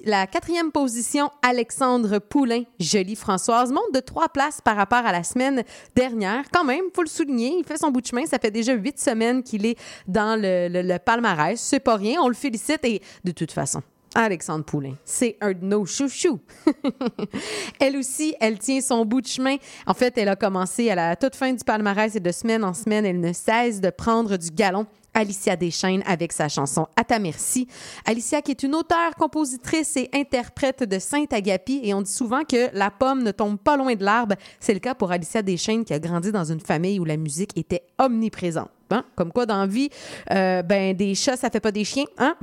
[0.05, 5.23] la quatrième position Alexandre Poulain, jolie Françoise, monte de trois places par rapport à la
[5.23, 5.63] semaine
[5.95, 6.43] dernière.
[6.53, 8.25] Quand même, faut le souligner, il fait son bout de chemin.
[8.27, 9.77] Ça fait déjà huit semaines qu'il est
[10.07, 11.59] dans le, le- le palmarès.
[11.59, 13.81] C'est pas rien, on le félicite et de toute façon.
[14.15, 16.39] Alexandre Poulain, c'est un de nos chouchous.
[17.79, 19.57] elle aussi, elle tient son bout de chemin.
[19.85, 22.73] En fait, elle a commencé à la toute fin du palmarès et de semaine en
[22.73, 24.87] semaine, elle ne cesse de prendre du galon.
[25.17, 27.67] Alicia Deschaines avec sa chanson À ta merci.
[28.05, 32.69] Alicia qui est une auteure, compositrice et interprète de Saint-Agapi et on dit souvent que
[32.73, 34.35] la pomme ne tombe pas loin de l'arbre.
[34.59, 37.57] C'est le cas pour Alicia Deschaines qui a grandi dans une famille où la musique
[37.57, 38.69] était omniprésente.
[38.89, 39.03] Hein?
[39.15, 39.89] Comme quoi, dans vie,
[40.31, 42.35] euh, ben, des chats, ça fait pas des chiens, hein?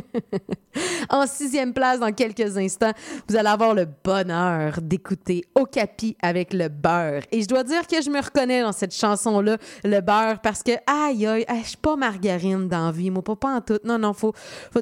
[1.10, 2.92] en sixième place, dans quelques instants,
[3.28, 7.22] vous allez avoir le bonheur d'écouter Okapi avec le beurre.
[7.32, 10.72] Et je dois dire que je me reconnais dans cette chanson-là, le beurre, parce que,
[10.86, 13.78] aïe, aïe, aïe, je suis pas margarine dans la vie, moi, pas, en tout.
[13.84, 14.34] Non, non, faut,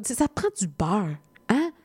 [0.02, 1.16] ça prend du beurre?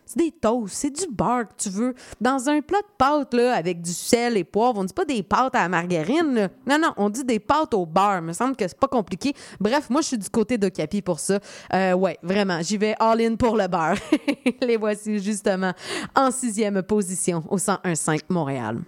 [0.10, 1.94] C'est des toasts, c'est du beurre que tu veux.
[2.20, 5.22] Dans un plat de pâtes, là, avec du sel et poivre, on dit pas des
[5.22, 6.50] pâtes à la margarine.
[6.66, 8.18] Non, non, on dit des pâtes au beurre.
[8.18, 9.36] Il me semble que c'est pas compliqué.
[9.60, 11.38] Bref, moi, je suis du côté d'Ocapi pour ça.
[11.76, 13.98] Euh, ouais, vraiment, j'y vais all-in pour le beurre.
[14.64, 15.74] Les voici justement
[16.16, 18.80] en sixième position au 101.5 Montréal.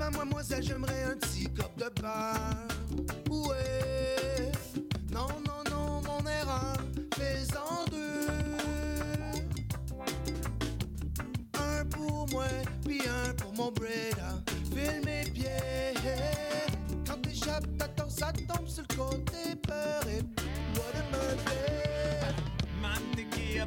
[0.00, 2.68] Excuse-moi, mademoiselle, j'aimerais un petit cop de beurre.
[3.28, 4.50] Ouais.
[5.12, 6.78] Non, non, non, mon erreur.
[7.16, 8.26] Fais-en deux.
[11.58, 12.46] Un pour moi,
[12.82, 14.42] puis un pour mon breda.
[14.74, 15.94] File mes pieds.
[17.06, 20.22] Quand t'échappes, t'attends, ça tombe sur le côté peur et
[20.78, 21.79] what a.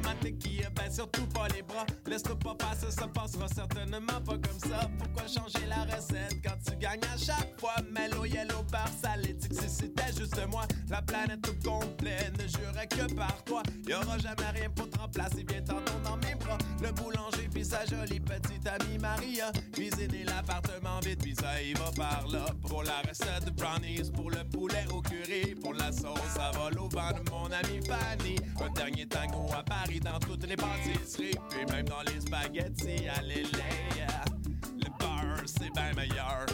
[0.00, 1.86] mantequilla, ben surtout pas les bras.
[2.06, 4.88] Laisse-toi pas passer, ça passera certainement pas comme ça.
[4.98, 7.74] Pourquoi changer la recette quand tu gagnes à chaque fois?
[7.92, 13.12] Mellow, yellow, par salé, si c'était juste moi, la planète tout complète ne jurait que
[13.14, 13.62] par toi.
[13.86, 16.58] Y'aura jamais rien pour te remplacer, viens t'entendre dans mes bras.
[16.84, 19.50] Le boulanger puis sa jolie petite amie Maria.
[19.72, 22.44] Cuisiner l'appartement vite, puis ça y va par là.
[22.68, 26.68] Pour la recette de brownies, pour le poulet au curry, pour la sauce, ça va
[26.78, 28.36] au vent de mon ami Fanny.
[28.60, 33.22] Un dernier tango à Paris dans toutes les pâtisseries, puis même dans les spaghettis à.
[33.22, 36.44] Le beurre, c'est bien meilleur.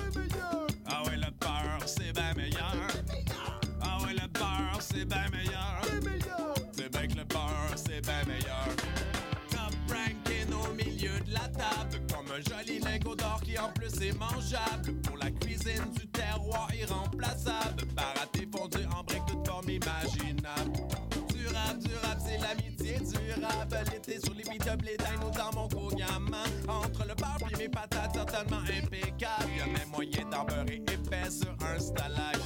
[0.87, 2.87] Ah ouais, le beurre, c'est bien meilleur.
[3.83, 6.20] Ah ouais, le beurre, c'est bien meilleur.
[13.61, 14.94] En plus est mangeable.
[15.02, 20.72] Pour la cuisine du terroir irremplaçable, baraté fondu en briques toute forme imaginable.
[21.28, 23.76] Durable, durable, c'est l'amitié durable.
[23.92, 26.44] L'été sur les beat-up, les dinos dans mon konyama.
[26.68, 29.50] Entre le beurre puis mes patates, certainement impeccable.
[29.56, 32.38] Y'a même moyen d'en beurrer épais sur un stalag.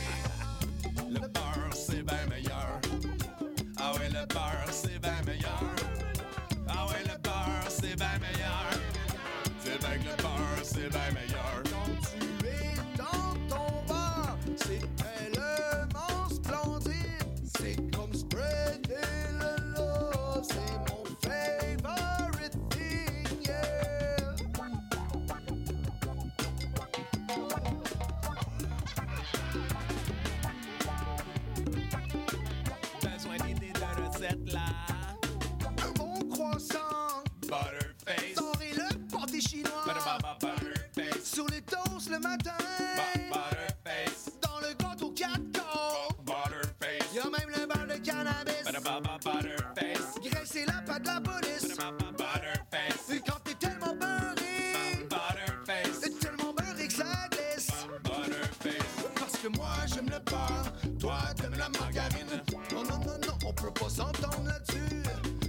[63.98, 65.02] là-dessus.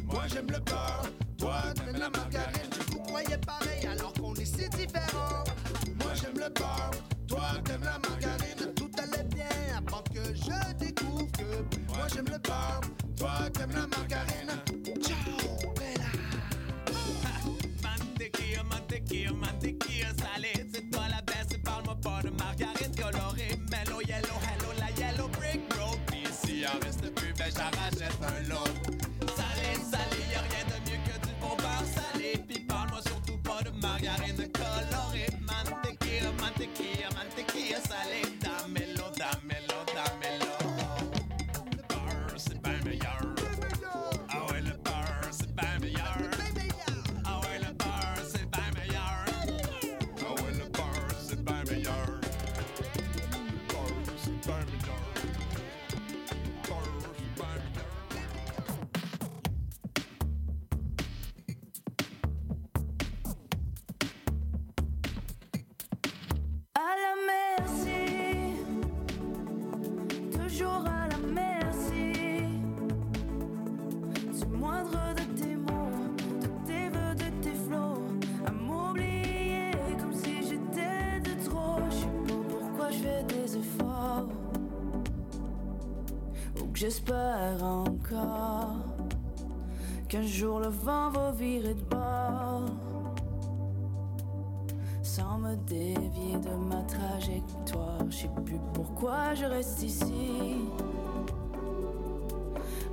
[0.06, 2.70] Moi j'aime le beurre, toi t'aimes la margarine.
[2.91, 5.43] Vous croyais pareil alors qu'on est si différents.
[6.00, 6.91] Moi j'aime le beurre,
[7.28, 8.74] toi t'aimes la margarine.
[8.76, 9.46] Tout allait bien
[9.78, 12.82] avant que je découvre que moi j'aime le beurre,
[13.18, 13.85] toi t'aimes la
[97.66, 97.98] toi.
[98.10, 100.68] Je sais plus pourquoi je reste ici.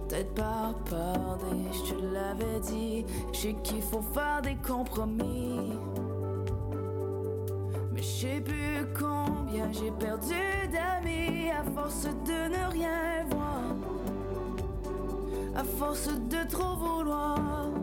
[0.09, 3.05] Peut-être par pardé, je te l'avais dit.
[3.33, 5.79] Je sais qu'il faut faire des compromis.
[7.93, 10.35] Mais je sais plus combien j'ai perdu
[10.71, 13.77] d'amis à force de ne rien voir.
[15.55, 17.82] À force de trop vouloir.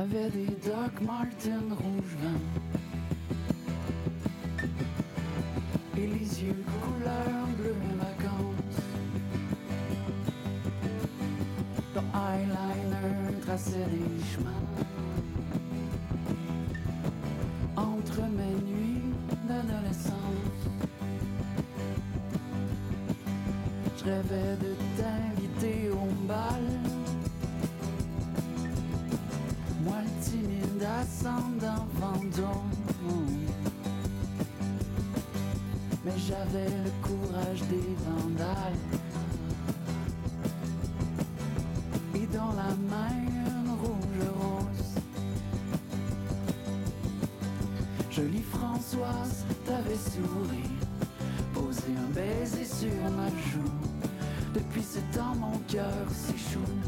[0.00, 1.76] Savery Doc Martin
[50.10, 50.80] sourire,
[51.54, 53.72] poser un baiser sur ma joue.
[54.54, 56.79] Depuis ce temps, mon cœur s'échoue.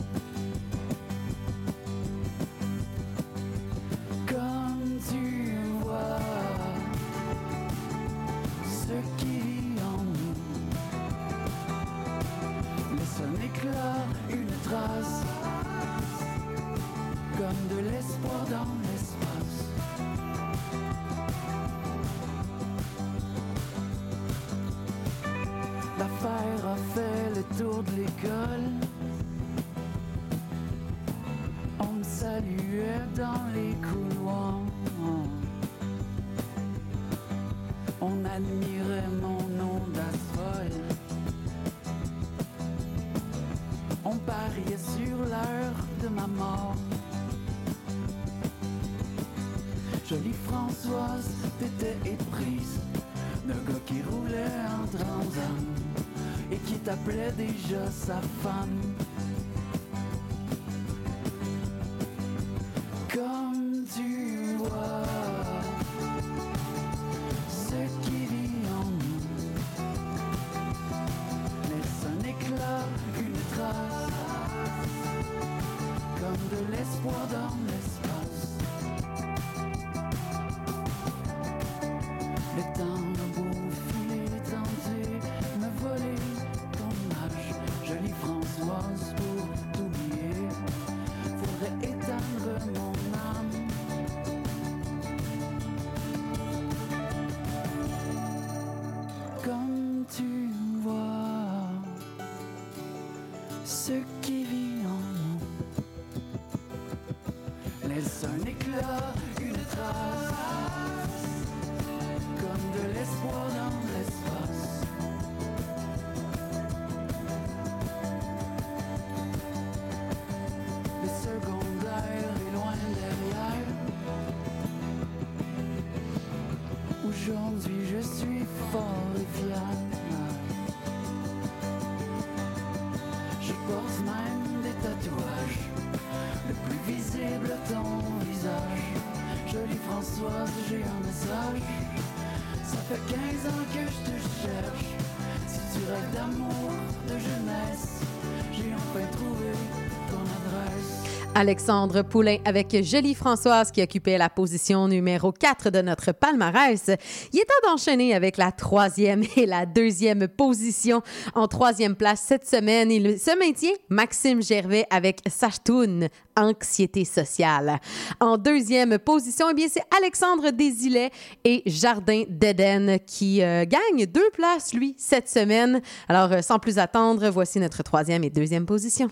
[151.43, 156.89] Alexandre Poulain avec Jolie Françoise qui occupait la position numéro 4 de notre palmarès.
[157.33, 161.03] Il est temps d'enchaîner avec la troisième et la deuxième position.
[161.35, 166.07] En troisième place cette semaine, il se maintient Maxime Gervais avec Sachtoun,
[166.37, 167.81] Anxiété sociale.
[168.21, 171.11] En deuxième position, eh bien, c'est Alexandre Desilets
[171.43, 175.83] et Jardin d'Éden qui euh, gagne deux places, lui, cette semaine.
[176.09, 179.11] Alors, euh, sans plus attendre, voici notre troisième et deuxième position.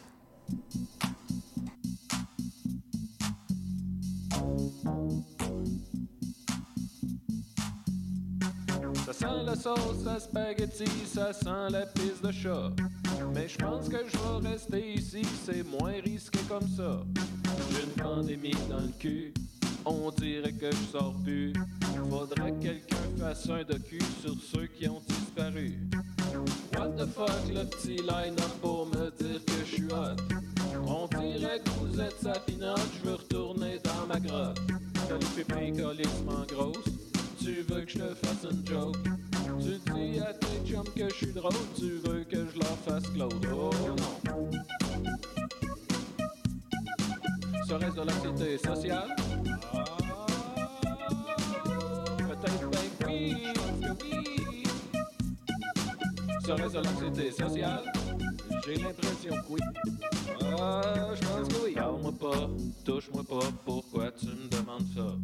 [9.12, 12.70] Ça sent la sauce à spaghetti, ça sent la pisse de chat.
[13.34, 17.02] Mais je pense que je vais rester ici, c'est moins risqué comme ça.
[17.72, 19.34] J'ai une pandémie dans le cul,
[19.84, 21.52] on dirait que je sors plus.
[22.08, 25.76] Faudrait que quelqu'un fasse un docu sur ceux qui ont disparu.
[26.78, 30.22] What the fuck, le petit line-up pour me dire que je suis hot?
[30.86, 34.60] On dirait que vous êtes sa je veux retourner dans ma grotte.
[35.08, 37.09] T'as les pépins colissement grosses,
[37.42, 38.96] tu veux que je te fasse une joke?
[39.58, 43.08] Tu dis à tes chums que je suis drôle, tu veux que je leur fasse
[43.10, 43.46] Claude?
[43.52, 44.50] Oh non.
[47.66, 49.16] Serait-ce de l'anxiété sociale?
[49.72, 49.84] Ah,
[52.18, 54.64] Peut-être ben oui, parce que oui.
[56.44, 57.92] Serait-ce de sociale?
[58.64, 59.60] J'ai l'impression que oui.
[60.58, 60.82] Ah,
[61.14, 61.74] je pense que oui.
[61.74, 62.50] Parle-moi pas,
[62.84, 65.14] touche-moi pas, pourquoi tu me demandes ça?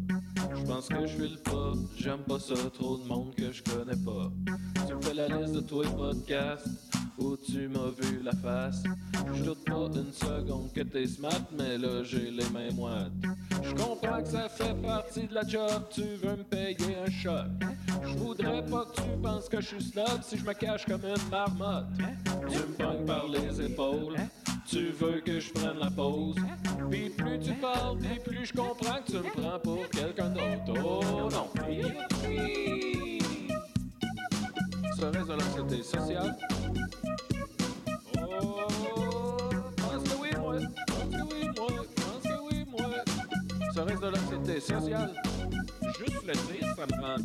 [0.55, 3.97] Je pense que je file pas, j'aime pas ça, trop de monde que je connais
[4.05, 4.31] pas.
[4.87, 6.67] Tu fais la liste de tous les podcasts
[7.19, 8.83] où tu m'as vu la face.
[9.35, 13.13] Je doute pas une seconde que t'es smart, mais là j'ai les mains moites.
[13.63, 17.47] Je comprends que ça fait partie de la job, tu veux me payer un choc.
[18.03, 21.03] Je voudrais pas que tu penses que je suis snob si je me cache comme
[21.05, 21.87] une marmotte.
[22.49, 22.59] Tu
[23.29, 24.17] les épaules.
[24.69, 26.37] Tu veux que je prenne la pause?
[26.91, 30.81] Puis plus tu parles, puis plus je comprends que tu me prends pour quelqu'un d'autre
[30.85, 31.49] Oh non.
[34.99, 36.37] Serait-ce de l'anxiété sociale?
[38.19, 38.67] Oh,
[39.77, 42.89] pense que oui, moi Pense que oui, moi Pense que oui, moi
[43.75, 45.13] Serait-ce de l'anxiété sociale?
[45.99, 47.17] Juste le dire, ça me rend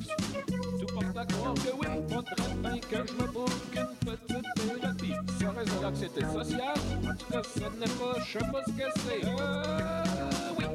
[0.79, 5.15] Tout porte à croire que oui, faudrait bien que je me boucle une petite thérapie.
[5.39, 6.79] Serait-ce de l'anxiété sociale?
[7.03, 9.23] En tout cas, ça n'est pas, je sais pas ce que c'est.
[9.25, 10.65] Euh, oui.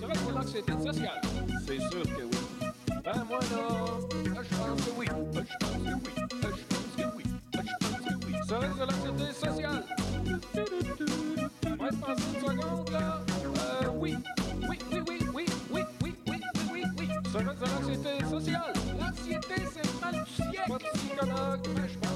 [0.00, 1.20] Serait-ce de l'anxiété sociale?
[1.66, 2.42] C'est sûr que oui.
[3.04, 3.58] Ben moi là,
[4.24, 5.06] je pense que oui.
[5.08, 6.12] Je pense que oui.
[6.30, 7.24] Je pense que oui.
[7.52, 8.34] Je pense que oui.
[8.48, 9.84] Serait-ce de l'anxiété sociale?
[11.64, 13.31] Ouais, pense une seconde là.
[14.02, 14.16] Oui.
[14.68, 16.40] Oui, oui, oui, oui, oui, oui, oui,
[16.72, 17.08] oui, oui.
[17.30, 18.72] Serait-ce de l'anxiété sociale?
[18.98, 22.11] L'anxiété, c'est le mal du siècle.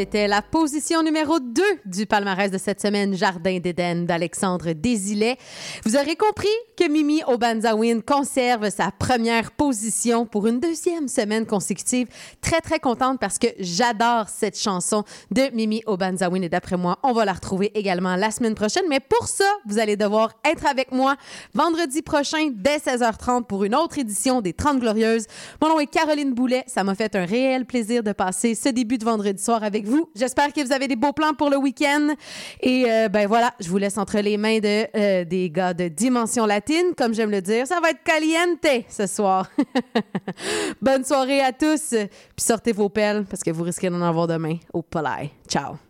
[0.00, 1.49] C'était la position numéro 2
[1.84, 5.36] du palmarès de cette semaine, Jardin d'Éden d'Alexandre Désilet.
[5.84, 12.08] Vous aurez compris que Mimi Obanzawin conserve sa première position pour une deuxième semaine consécutive.
[12.40, 17.12] Très, très contente parce que j'adore cette chanson de Mimi Obanzawin et d'après moi, on
[17.12, 18.84] va la retrouver également la semaine prochaine.
[18.88, 21.16] Mais pour ça, vous allez devoir être avec moi
[21.54, 25.26] vendredi prochain dès 16h30 pour une autre édition des 30 Glorieuses.
[25.62, 26.64] Mon nom est Caroline Boulet.
[26.66, 30.10] Ça m'a fait un réel plaisir de passer ce début de vendredi soir avec vous.
[30.14, 32.14] J'espère que vous avez des beaux plans pour le week-end.
[32.60, 35.88] Et euh, ben voilà, je vous laisse entre les mains de, euh, des gars de
[35.88, 37.66] Dimension Latine, comme j'aime le dire.
[37.66, 39.50] Ça va être caliente ce soir.
[40.82, 41.90] Bonne soirée à tous.
[41.90, 42.08] Puis
[42.38, 45.30] sortez vos pelles parce que vous risquez d'en avoir demain au Polai.
[45.48, 45.89] Ciao.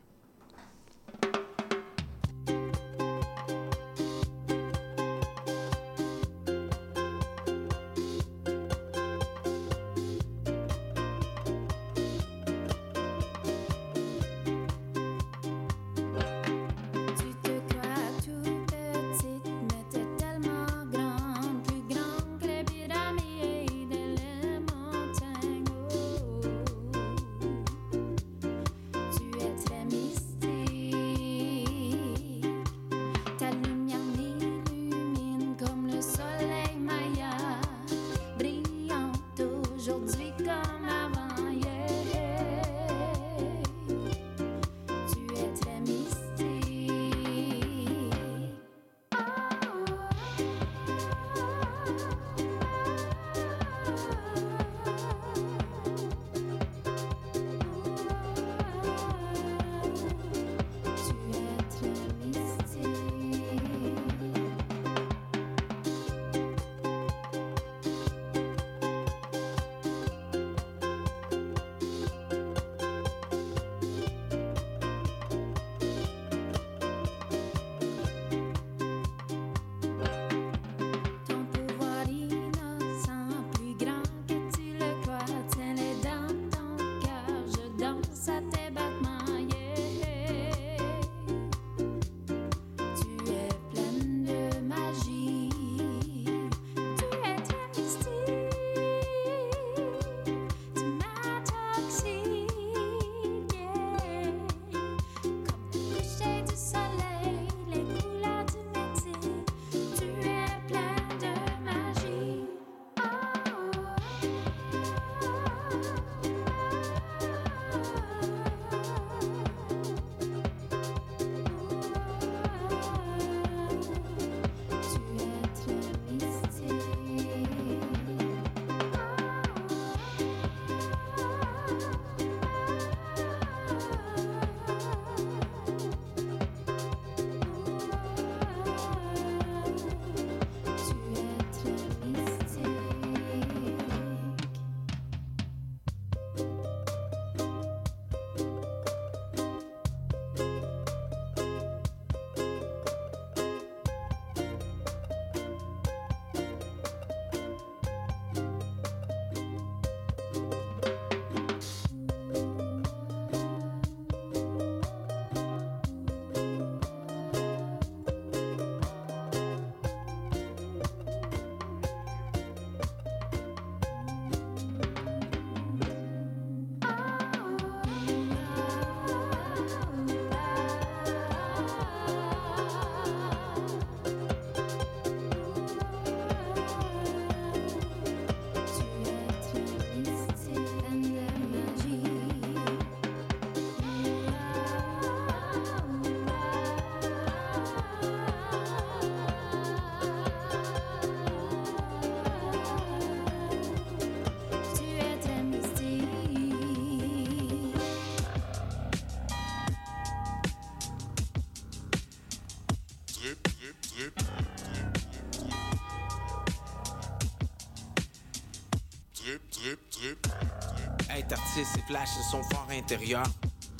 [221.90, 223.24] Flash, son fort intérieur.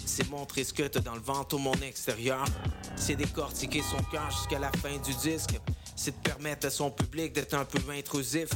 [0.05, 2.45] C'est montrer ce que t'as dans le ventre au monde extérieur.
[2.97, 5.61] C'est décortiquer son cœur jusqu'à la fin du disque.
[5.95, 8.49] C'est de permettre à son public d'être un peu intrusif.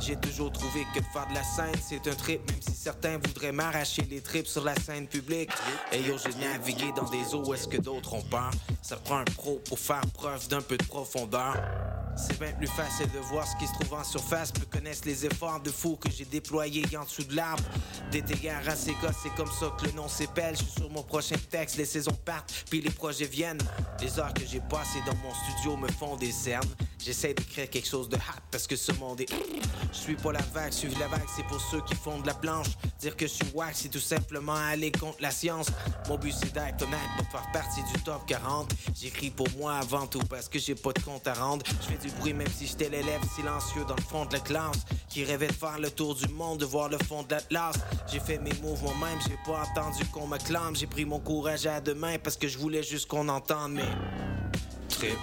[0.00, 3.18] J'ai toujours trouvé que de faire de la scène, c'est un trip, même si certains
[3.18, 5.50] voudraient m'arracher les tripes sur la scène publique.
[5.92, 8.50] Et yo, j'ai navigué dans des eaux où est-ce que d'autres ont peur.
[8.82, 11.54] Ça prend un pro pour faire preuve d'un peu de profondeur.
[12.16, 14.50] C'est bien plus facile de voir ce qui se trouve en surface.
[15.04, 17.64] Les efforts de fou que j'ai déployés en dessous de l'arbre.
[18.12, 20.56] Des dégâts à gars, c'est comme ça que le nom s'épelle.
[20.56, 23.58] Je suis sur mon prochain texte, les saisons partent, puis les projets viennent.
[24.00, 26.68] Les heures que j'ai passées dans mon studio me font des cernes.
[26.98, 29.28] J'essaie d'écrire quelque chose de hot parce que ce monde est.
[29.92, 32.34] Je suis pas la vague, suivre la vague, c'est pour ceux qui font de la
[32.34, 32.68] planche.
[32.98, 35.68] Dire que je suis wack, c'est tout simplement aller contre la science.
[36.08, 38.72] Mon but c'est d'être honnête pour faire partie du top 40.
[38.94, 41.64] J'écris pour moi avant tout parce que j'ai pas de compte à rendre.
[41.80, 44.84] Je fais du bruit même si j'étais l'élève silencieux dans le fond de la classe.
[45.08, 47.76] Qui rêvait de faire le tour du monde, de voir le fond de l'Atlas.
[48.10, 50.74] J'ai fait mes moves moi-même, j'ai pas attendu qu'on m'acclame.
[50.74, 53.82] J'ai pris mon courage à deux mains parce que je voulais juste qu'on entende mes
[54.88, 55.16] trip.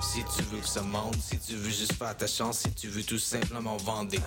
[0.00, 2.88] Si tu veux que ça monte, si tu veux juste faire ta chance, si tu
[2.88, 4.20] veux tout simplement vendre des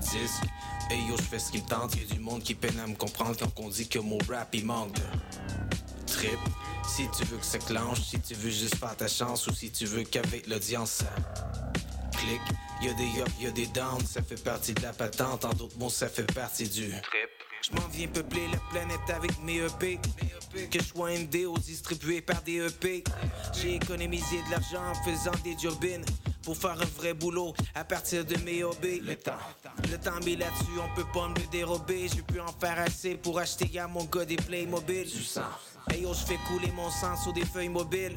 [0.00, 0.44] disques.
[0.90, 1.96] Et yo, je fais ce qui me tente.
[1.96, 4.64] Y'a du monde qui peine à me comprendre quand on dit que mon rap il
[4.64, 4.96] manque
[6.06, 6.38] trip.
[6.86, 9.70] Si tu veux que ça clenche, si tu veux juste faire ta chance ou si
[9.72, 11.12] tu veux qu'avec l'audience ça
[12.12, 12.40] clique.
[12.82, 15.44] Y'a des ups, y'a des downs, ça fait partie de la patente.
[15.44, 17.45] En d'autres mots, ça fait partie du trip.
[17.62, 19.98] Je m'en viens peupler la planète avec mes EP.
[20.70, 23.04] Que je sois MD ou distribué par des EP.
[23.52, 26.04] J'ai économisé de l'argent en faisant des turbines.
[26.42, 29.00] Pour faire un vrai boulot à partir de mes hobbies.
[29.00, 29.32] Le temps.
[29.90, 32.08] Le temps mis là-dessus, on peut pas me le dérober.
[32.08, 35.10] J'ai pu en faire assez pour acheter à mon gars des Playmobil.
[35.10, 35.42] Du sang.
[35.90, 38.14] Hey yo, je fais couler mon sang sur des feuilles mobiles.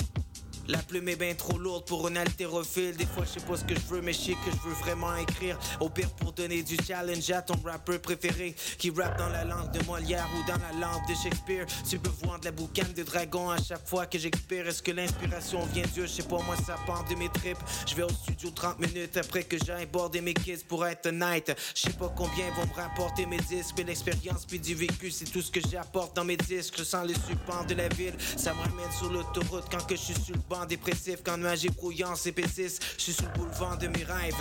[0.69, 2.95] La plume est bien trop lourde pour un haltérophile.
[2.95, 4.75] Des fois, je sais pas ce que je veux, mais je sais que je veux
[4.75, 5.57] vraiment écrire.
[5.79, 9.71] Au pire, pour donner du challenge à ton rappeur préféré qui rappe dans la langue
[9.71, 11.65] de Molière ou dans la langue de Shakespeare.
[11.89, 14.67] Tu peux voir de la boucane de dragon à chaque fois que j'expire.
[14.67, 16.05] Est-ce que l'inspiration vient Dieu?
[16.05, 17.57] Je sais pas, moi, ça part de mes tripes?
[17.87, 21.51] Je vais au studio 30 minutes après que j'ai border mes kids pour être honnête.
[21.73, 25.25] Je sais pas combien vont me rapporter mes disques, mais l'expérience puis du vécu, c'est
[25.25, 26.75] tout ce que j'apporte dans mes disques.
[26.77, 30.01] Je sens le support de la ville, ça me ramène sur l'autoroute quand que je
[30.01, 32.79] suis sur le banc dépressif, quand est brouillant, s'épaississent.
[32.97, 34.33] Je suis sous le boulevard de mes rêves.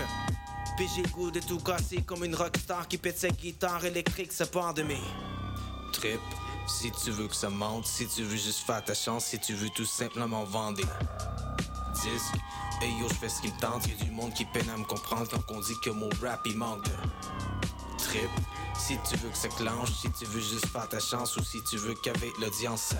[0.76, 4.46] Puis j'ai goût de tout casser comme une rockstar qui pète sa guitare électrique, ça
[4.46, 5.00] part de mes
[5.92, 6.20] trip.
[6.66, 9.54] Si tu veux que ça monte, si tu veux juste faire ta chance, si tu
[9.54, 10.84] veux tout simplement vendre des
[11.94, 12.34] disques.
[12.82, 14.84] Et yo, je fais ce qui me tente, y'a du monde qui peine à me
[14.84, 16.84] comprendre quand on dit que mon rap il manque
[17.98, 18.30] trip.
[18.78, 21.58] Si tu veux que ça clenche, si tu veux juste faire ta chance ou si
[21.64, 22.94] tu veux qu'avec l'audience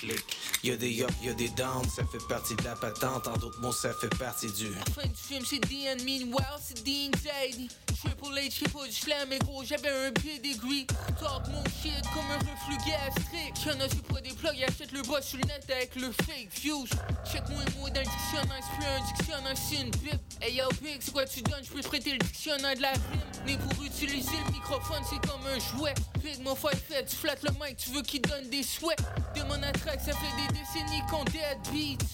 [0.00, 0.24] clique.
[0.64, 3.26] Y'a des ups, y'a des downs, ça fait partie de la patente.
[3.28, 4.72] En d'autres mots, ça fait partie du.
[4.94, 7.68] Fin du film, c'est Dean, meanwhile, c'est Dean Zadie.
[8.00, 10.86] Triple H, j'ai pas du slam, mais gros, j'avais un pedigree.
[11.18, 13.66] Talk mon shit comme un reflux gastrique.
[13.66, 16.48] Y'en a, c'est pas des plugs, achète le boss sur le net avec le fake
[16.62, 16.86] views.
[17.30, 20.20] Check-moi un mot dans le dictionnaire, c'est plus un dictionnaire, c'est une pipe.
[20.40, 21.62] Hey yo, pig, c'est quoi tu donnes?
[21.62, 23.46] J'peux te prêter le dictionnaire de la rime.
[23.46, 25.94] Né pour utiliser le microphone, c'est comme un jouet.
[26.22, 28.98] Pig, mon fight fait, tu flattes le mic, tu veux qu'il donne des souhaits.
[29.36, 32.04] Demande à ça fait des décennies qu'on dead beats.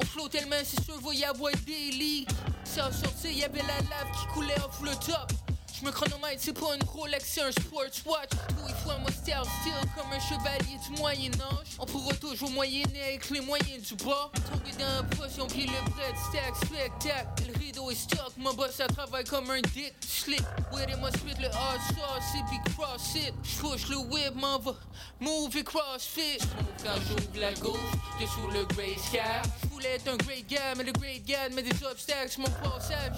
[0.00, 2.28] On flotte tellement, c'est sûr, va y avoir des leaks.
[2.64, 5.45] Ça a sorti, y avait la lave qui coulait off le top.
[5.78, 8.30] J'me chronomètre, c'est pas une Rolex, c'est un Sportswatch.
[8.30, 11.76] Tout il faut un style, style comme un chevalier du Moyen-Âge.
[11.78, 14.30] On pourra toujours moyenner avec les moyens du bas.
[14.32, 17.52] Tomber dans la potion, puis le bread stack, spectacle.
[17.52, 19.92] Le rideau est stock, mon boss, ça travaille comme un dick.
[20.00, 23.34] Slick, it, moi spit le hard sauce, et puis cross it.
[23.44, 24.72] J'push le whip, m'en va,
[25.20, 26.38] move et crossfit.
[26.82, 27.76] Quand j'ouvre la gauche,
[28.18, 29.18] j'étais sous le grey sky.
[29.64, 33.12] J'voulais être un great guy, mais le great guy met des obstacles, mon passage.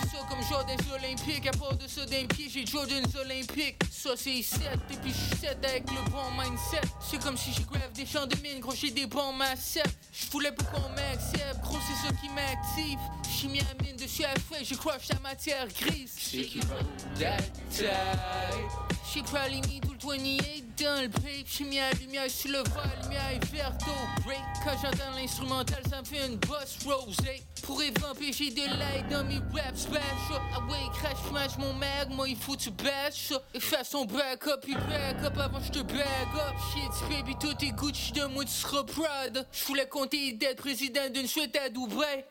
[0.00, 1.46] C'est ça comme Jordan Olympique.
[1.46, 3.76] À part de ça, d'un pied, j'ai Jordan's Olympique.
[3.90, 6.80] Ça, c'est 7, et puis j'suis 7 avec le bon mindset.
[7.00, 9.82] C'est comme si j'ai grave des champs de mine, gros, j'ai des bons massets.
[10.12, 12.98] J'voulais pas qu'on m'accepte, gros, c'est ça qui m'active.
[13.38, 16.14] J'ai mis la mine dessus à fouet, j'ai crush la matière grise.
[16.30, 16.60] J'ai qui
[17.18, 17.92] that tight.
[19.24, 21.46] Probably le 28 dans le pape.
[21.46, 23.90] J'ai mis la lumière sur le vol, lumière et verto
[24.24, 24.40] break.
[24.64, 27.42] Quand j'entends l'instrumental, ça me fait une boss rosée.
[27.62, 30.02] Pour évamper, j'ai de l'aide dans mes rap smash.
[30.54, 33.32] Ah ouais, crash, smash mon mag, moi il faut tu bash.
[33.54, 36.54] Et fais son back up, puis back up avant je te bag up.
[36.72, 39.46] Shit, baby, tout est Gucci de moi, tu seras proud.
[39.52, 42.24] J'voulais compter d'être président d'une suite à Dubaï.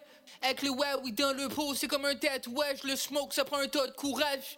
[0.44, 2.84] Avec le Huawei dans le pot, c'est comme un tatouage.
[2.84, 4.58] Le smoke, ça prend un tas de courage.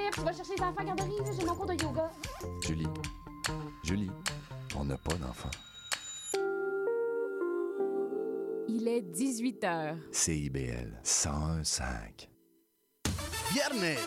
[0.00, 2.10] Philippe, va chercher les enfants à garderie, j'ai mon cours de yoga.
[2.62, 2.86] Julie,
[3.84, 4.10] Julie,
[4.76, 5.50] on n'a pas d'enfant.
[8.68, 9.96] Il est 18 h.
[10.12, 12.28] CIBL 101.5.
[13.52, 13.98] Viernes.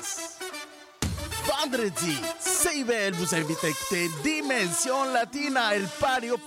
[1.46, 6.44] Vendredi, CIBL vous invite à écouter Dimension Latina, el party officiel